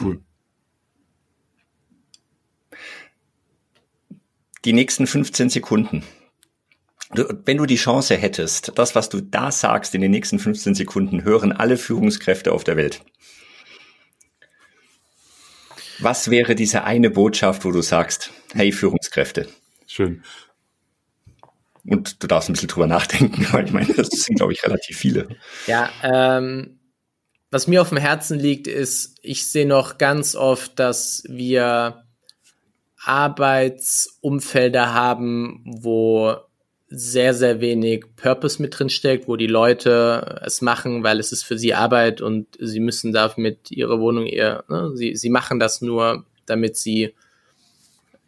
Cool. 0.01 0.21
Die 4.65 4.73
nächsten 4.73 5.07
15 5.07 5.51
Sekunden 5.51 6.03
wenn 7.13 7.59
du 7.59 7.67
die 7.67 7.77
Chance 7.77 8.17
hättest, 8.17 8.73
das, 8.77 8.95
was 8.95 9.09
du 9.09 9.21
da 9.21 9.53
sagst 9.53 9.95
in 9.95 10.01
den 10.01 10.11
nächsten 10.11 10.39
15 10.39 10.75
Sekunden, 10.75 11.25
hören 11.25 11.53
alle 11.53 11.77
Führungskräfte 11.77 12.53
auf 12.53 12.65
der 12.65 12.77
Welt. 12.77 13.03
Was 15.99 16.31
wäre 16.31 16.55
diese 16.55 16.85
eine 16.85 17.11
Botschaft, 17.11 17.65
wo 17.65 17.71
du 17.71 17.83
sagst, 17.83 18.31
hey 18.55 18.73
Führungskräfte? 18.73 19.49
Schön. 19.87 20.23
Und 21.85 22.23
du 22.23 22.27
darfst 22.27 22.49
ein 22.49 22.55
bisschen 22.55 22.69
drüber 22.69 22.87
nachdenken, 22.87 23.47
weil 23.53 23.67
ich 23.67 23.73
meine, 23.73 23.93
das 23.93 24.09
sind, 24.09 24.37
glaube 24.37 24.53
ich, 24.53 24.65
relativ 24.65 24.97
viele. 24.97 25.29
Ja, 25.67 25.91
ähm, 26.03 26.79
was 27.51 27.67
mir 27.67 27.83
auf 27.83 27.91
dem 27.91 27.99
Herzen 27.99 28.39
liegt, 28.39 28.67
ist, 28.67 29.19
ich 29.23 29.47
sehe 29.47 29.67
noch 29.67 29.99
ganz 29.99 30.35
oft, 30.35 30.79
dass 30.79 31.23
wir 31.29 32.05
Arbeitsumfelder 33.05 34.95
haben, 34.95 35.63
wo 35.67 36.37
sehr, 36.95 37.33
sehr 37.33 37.61
wenig 37.61 38.05
Purpose 38.17 38.61
mit 38.61 38.79
drin 38.79 38.91
steckt, 38.91 39.27
wo 39.27 39.37
die 39.37 39.47
Leute 39.47 40.41
es 40.45 40.61
machen, 40.61 41.03
weil 41.03 41.19
es 41.19 41.33
ist 41.33 41.43
für 41.43 41.57
sie 41.57 41.73
Arbeit 41.73 42.21
und 42.21 42.47
sie 42.59 42.81
müssen 42.81 43.13
damit 43.13 43.71
ihre 43.71 43.99
Wohnung 43.99 44.27
eher, 44.27 44.65
ne, 44.69 44.93
sie, 44.95 45.17
sie 45.17 45.31
machen 45.31 45.59
das 45.59 45.81
nur, 45.81 46.27
damit 46.45 46.77
sie 46.77 47.15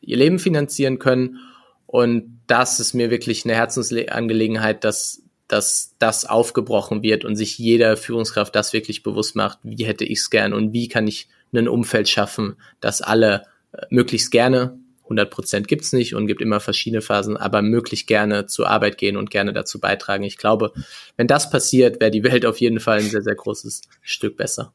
ihr 0.01 0.17
Leben 0.17 0.39
finanzieren 0.39 0.99
können. 0.99 1.41
Und 1.87 2.41
das 2.47 2.81
ist 2.81 2.95
mir 2.95 3.11
wirklich 3.11 3.45
eine 3.45 3.55
Herzensangelegenheit, 3.55 4.83
dass, 4.83 5.23
dass 5.47 5.95
das 5.99 6.25
aufgebrochen 6.25 7.03
wird 7.03 7.25
und 7.25 7.37
sich 7.37 7.59
jeder 7.59 7.97
Führungskraft 7.97 8.55
das 8.55 8.73
wirklich 8.73 9.03
bewusst 9.03 9.37
macht, 9.37 9.59
wie 9.63 9.85
hätte 9.85 10.05
ich 10.05 10.21
es 10.21 10.31
gern 10.31 10.55
und 10.55 10.73
wie 10.73 10.89
kann 10.89 11.07
ich 11.07 11.29
ein 11.53 11.69
Umfeld 11.69 12.09
schaffen, 12.09 12.57
dass 12.81 13.01
alle 13.01 13.45
äh, 13.73 13.87
möglichst 13.91 14.31
gerne 14.31 14.79
100 15.05 15.31
Prozent 15.31 15.69
gibt's 15.69 15.93
nicht 15.93 16.15
und 16.15 16.27
gibt 16.27 16.43
immer 16.43 16.61
verschiedene 16.61 17.03
Phasen, 17.03 17.37
aber 17.37 17.63
möglichst 17.63 18.07
gerne 18.07 18.47
zur 18.47 18.69
Arbeit 18.69 18.99
gehen 18.99 19.17
und 19.17 19.31
gerne 19.31 19.53
dazu 19.53 19.79
beitragen. 19.79 20.25
Ich 20.25 20.39
glaube, 20.39 20.73
wenn 21.17 21.27
das 21.27 21.51
passiert, 21.51 22.01
wäre 22.01 22.11
die 22.11 22.25
Welt 22.25 22.47
auf 22.47 22.59
jeden 22.59 22.81
Fall 22.81 22.99
ein 22.99 23.11
sehr, 23.11 23.23
sehr 23.23 23.35
großes 23.35 23.83
Stück 24.03 24.37
besser. 24.37 24.73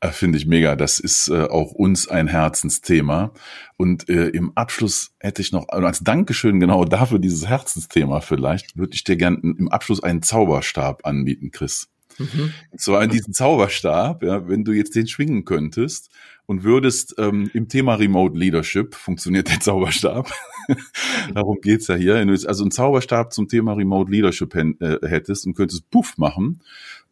Äh, 0.00 0.10
Finde 0.10 0.38
ich 0.38 0.46
mega. 0.46 0.76
Das 0.76 0.98
ist 0.98 1.28
äh, 1.28 1.44
auch 1.44 1.72
uns 1.72 2.08
ein 2.08 2.28
Herzensthema. 2.28 3.32
Und 3.76 4.08
äh, 4.08 4.28
im 4.28 4.52
Abschluss 4.56 5.14
hätte 5.18 5.42
ich 5.42 5.52
noch, 5.52 5.68
also 5.68 5.86
als 5.86 6.00
Dankeschön 6.00 6.60
genau 6.60 6.84
dafür 6.84 7.18
dieses 7.18 7.46
Herzensthema 7.46 8.20
vielleicht, 8.20 8.76
würde 8.76 8.94
ich 8.94 9.04
dir 9.04 9.16
gerne 9.16 9.38
im 9.42 9.68
Abschluss 9.68 10.02
einen 10.02 10.22
Zauberstab 10.22 11.06
anbieten, 11.06 11.50
Chris. 11.50 11.88
Mhm. 12.18 12.52
So 12.76 12.96
an 12.96 13.10
diesen 13.10 13.32
Zauberstab, 13.32 14.22
ja, 14.22 14.48
wenn 14.48 14.64
du 14.64 14.72
jetzt 14.72 14.94
den 14.94 15.06
schwingen 15.06 15.44
könntest 15.44 16.10
und 16.46 16.64
würdest 16.64 17.14
ähm, 17.18 17.50
im 17.54 17.68
Thema 17.68 17.94
Remote 17.94 18.36
Leadership, 18.36 18.94
funktioniert 18.94 19.48
der 19.48 19.60
Zauberstab, 19.60 20.30
darum 21.34 21.58
geht's 21.60 21.86
ja 21.86 21.94
hier, 21.94 22.14
wenn 22.14 22.28
du 22.28 22.34
jetzt 22.34 22.48
also 22.48 22.64
einen 22.64 22.70
Zauberstab 22.70 23.32
zum 23.32 23.48
Thema 23.48 23.74
Remote 23.74 24.10
Leadership 24.10 24.54
äh, 24.54 24.74
hättest 25.06 25.46
und 25.46 25.54
könntest 25.54 25.90
Puff 25.90 26.18
machen, 26.18 26.60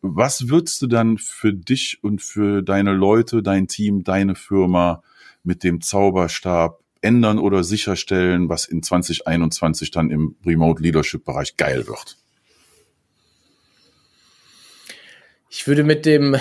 was 0.03 0.49
würdest 0.49 0.83
du 0.83 0.87
dann 0.87 1.19
für 1.19 1.53
dich 1.53 1.99
und 2.03 2.23
für 2.23 2.63
deine 2.63 2.93
Leute, 2.93 3.43
dein 3.43 3.69
Team, 3.69 4.05
deine 4.05 4.35
Firma 4.35 5.03
mit 5.43 5.65
dem 5.65 5.81
Zauberstab 5.81 6.81
ändern 7.01 7.39
oder 7.39 7.63
sicherstellen, 7.63 8.49
was 8.49 8.67
in 8.67 8.83
2021 8.83 9.91
dann 9.91 10.11
im 10.11 10.37
Remote 10.45 10.83
Leadership 10.83 11.25
Bereich 11.25 11.57
geil 11.57 11.87
wird? 11.87 12.19
Ich 15.59 15.67
würde 15.67 15.85
mit 15.85 16.05
dem 16.05 16.37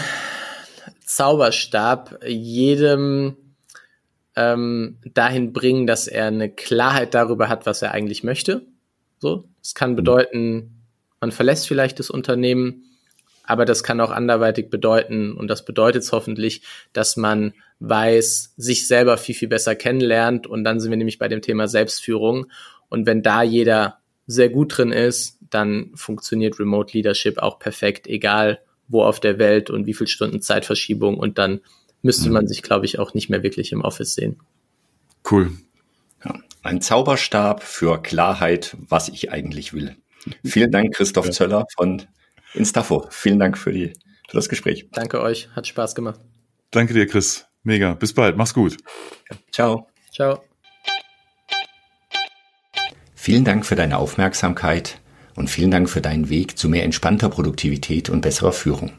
Zauberstab 1.06 2.20
jedem 2.28 3.38
ähm, 4.36 4.98
dahin 5.06 5.54
bringen, 5.54 5.88
dass 5.88 6.10
er 6.10 6.26
eine 6.26 6.50
Klarheit 6.50 7.14
darüber 7.14 7.48
hat, 7.48 7.66
was 7.66 7.82
er 7.82 7.92
eigentlich 7.92 8.26
möchte. 8.26 8.64
So, 9.20 9.48
es 9.64 9.74
kann 9.74 9.92
mhm. 9.92 9.96
bedeuten, 9.96 10.82
man 11.22 11.32
verlässt 11.32 11.66
vielleicht 11.66 12.00
das 12.00 12.10
Unternehmen, 12.10 12.84
aber 13.46 13.64
das 13.64 13.84
kann 13.84 14.02
auch 14.02 14.12
anderweitig 14.12 14.70
bedeuten, 14.70 15.32
und 15.32 15.48
das 15.48 15.64
bedeutet 15.64 16.04
es 16.04 16.12
hoffentlich, 16.12 16.64
dass 16.92 17.16
man 17.16 17.54
weiß, 17.80 18.56
sich 18.58 18.86
selber 18.86 19.18
viel, 19.18 19.36
viel 19.36 19.48
besser 19.48 19.76
kennenlernt. 19.76 20.46
Und 20.46 20.66
dann 20.66 20.82
sind 20.82 20.92
wir 20.92 20.98
nämlich 20.98 21.20
bei 21.20 21.30
dem 21.30 21.42
Thema 21.42 21.70
Selbstführung. 21.70 22.48
Und 22.90 23.06
wenn 23.06 23.24
da 23.24 23.44
jeder 23.44 24.00
sehr 24.28 24.50
gut 24.50 24.78
drin 24.78 24.92
ist, 24.92 25.40
dann 25.50 25.92
funktioniert 25.96 26.60
Remote 26.60 26.92
Leadership 26.92 27.38
auch 27.38 27.60
perfekt, 27.60 28.08
egal 28.08 28.60
wo 28.88 29.04
auf 29.04 29.20
der 29.20 29.40
Welt 29.40 29.70
und 29.70 29.86
wie 29.86 29.94
viel 29.94 30.08
Stunden 30.08 30.42
Zeitverschiebung 30.42 31.18
und 31.18 31.38
dann 31.38 31.62
müsste 32.02 32.30
man 32.30 32.44
mhm. 32.44 32.50
sich, 32.50 32.62
glaube 32.62 32.86
ich, 32.86 33.00
auch 33.00 33.14
nicht 33.14 33.30
mehr 33.30 33.44
wirklich 33.44 33.72
im 33.72 33.82
Office 33.82 34.14
sehen. 34.14 34.40
Cool. 35.30 35.52
Ja, 36.24 36.36
ein 36.62 36.82
Zauberstab 36.82 37.64
für 37.64 38.02
Klarheit, 38.02 38.78
was 38.88 39.10
ich 39.10 39.32
eigentlich 39.32 39.74
will. 39.74 39.96
Vielen 40.44 40.72
Dank, 40.72 40.94
Christoph 40.94 41.26
ja. 41.26 41.32
Zöller 41.32 41.66
von 41.76 42.04
Instafo. 42.54 43.08
Vielen 43.10 43.40
Dank 43.40 43.58
für, 43.58 43.72
die, 43.72 43.94
für 44.28 44.38
das 44.38 44.50
Gespräch. 44.50 44.88
Danke 44.92 45.22
euch, 45.22 45.50
hat 45.56 45.68
Spaß 45.68 45.96
gemacht. 45.96 46.20
Danke 46.72 46.94
dir, 46.94 47.08
Chris. 47.08 47.46
Mega. 47.64 47.96
Bis 47.96 48.14
bald. 48.14 48.38
Mach's 48.38 48.54
gut. 48.54 48.78
Ciao. 49.52 49.88
Ciao. 50.14 50.44
Vielen 53.16 53.44
Dank 53.44 53.66
für 53.66 53.76
deine 53.76 53.98
Aufmerksamkeit 53.98 55.00
und 55.36 55.50
vielen 55.50 55.72
Dank 55.72 55.90
für 55.90 56.02
deinen 56.02 56.30
Weg 56.30 56.58
zu 56.58 56.70
mehr 56.70 56.84
entspannter 56.84 57.30
Produktivität 57.30 58.10
und 58.10 58.22
besserer 58.22 58.54
Führung. 58.54 58.92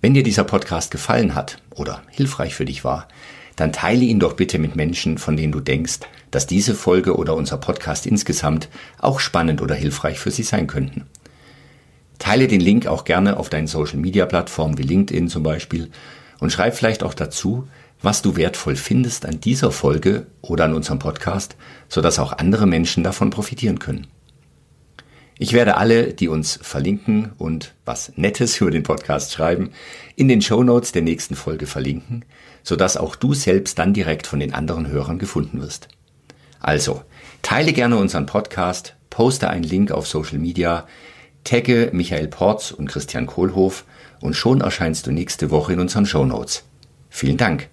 Wenn 0.00 0.14
dir 0.14 0.22
dieser 0.22 0.44
Podcast 0.44 0.90
gefallen 0.90 1.34
hat 1.34 1.62
oder 1.70 2.02
hilfreich 2.10 2.54
für 2.54 2.64
dich 2.64 2.84
war, 2.84 3.08
dann 3.56 3.72
teile 3.72 4.04
ihn 4.04 4.20
doch 4.20 4.34
bitte 4.34 4.58
mit 4.58 4.76
Menschen, 4.76 5.18
von 5.18 5.36
denen 5.36 5.52
du 5.52 5.60
denkst, 5.60 6.00
dass 6.30 6.46
diese 6.46 6.74
Folge 6.74 7.16
oder 7.16 7.34
unser 7.34 7.56
Podcast 7.56 8.06
insgesamt 8.06 8.68
auch 8.98 9.20
spannend 9.20 9.62
oder 9.62 9.74
hilfreich 9.74 10.18
für 10.18 10.30
sie 10.30 10.42
sein 10.42 10.66
könnten. 10.66 11.06
Teile 12.18 12.48
den 12.48 12.60
Link 12.60 12.86
auch 12.86 13.04
gerne 13.04 13.38
auf 13.38 13.48
deinen 13.48 13.66
Social 13.66 13.98
Media 13.98 14.26
Plattformen 14.26 14.78
wie 14.78 14.82
LinkedIn 14.82 15.28
zum 15.28 15.42
Beispiel 15.42 15.90
und 16.40 16.50
schreib 16.50 16.74
vielleicht 16.76 17.02
auch 17.02 17.14
dazu, 17.14 17.68
was 18.02 18.22
du 18.22 18.36
wertvoll 18.36 18.76
findest 18.76 19.24
an 19.24 19.40
dieser 19.40 19.70
Folge 19.70 20.26
oder 20.42 20.64
an 20.66 20.74
unserem 20.74 20.98
Podcast, 20.98 21.56
sodass 21.88 22.18
auch 22.18 22.32
andere 22.32 22.66
Menschen 22.66 23.02
davon 23.02 23.30
profitieren 23.30 23.78
können. 23.78 24.06
Ich 25.38 25.52
werde 25.52 25.76
alle, 25.76 26.12
die 26.12 26.28
uns 26.28 26.58
verlinken 26.62 27.32
und 27.38 27.74
was 27.84 28.12
Nettes 28.16 28.60
über 28.60 28.70
den 28.70 28.84
Podcast 28.84 29.32
schreiben, 29.32 29.70
in 30.14 30.28
den 30.28 30.42
Show 30.42 30.62
Notes 30.62 30.92
der 30.92 31.02
nächsten 31.02 31.34
Folge 31.34 31.66
verlinken, 31.66 32.24
sodass 32.62 32.96
auch 32.96 33.16
du 33.16 33.34
selbst 33.34 33.78
dann 33.78 33.94
direkt 33.94 34.28
von 34.28 34.38
den 34.38 34.54
anderen 34.54 34.86
Hörern 34.86 35.18
gefunden 35.18 35.60
wirst. 35.60 35.88
Also, 36.60 37.02
teile 37.42 37.72
gerne 37.72 37.96
unseren 37.96 38.26
Podcast, 38.26 38.94
poste 39.10 39.50
einen 39.50 39.64
Link 39.64 39.90
auf 39.90 40.06
Social 40.06 40.38
Media, 40.38 40.86
tagge 41.42 41.90
Michael 41.92 42.28
Porz 42.28 42.70
und 42.70 42.88
Christian 42.88 43.26
Kohlhoff 43.26 43.84
und 44.20 44.34
schon 44.34 44.60
erscheinst 44.60 45.06
du 45.06 45.12
nächste 45.12 45.50
Woche 45.50 45.72
in 45.72 45.80
unseren 45.80 46.06
Show 46.06 46.24
Notes. 46.24 46.64
Vielen 47.10 47.36
Dank. 47.36 47.68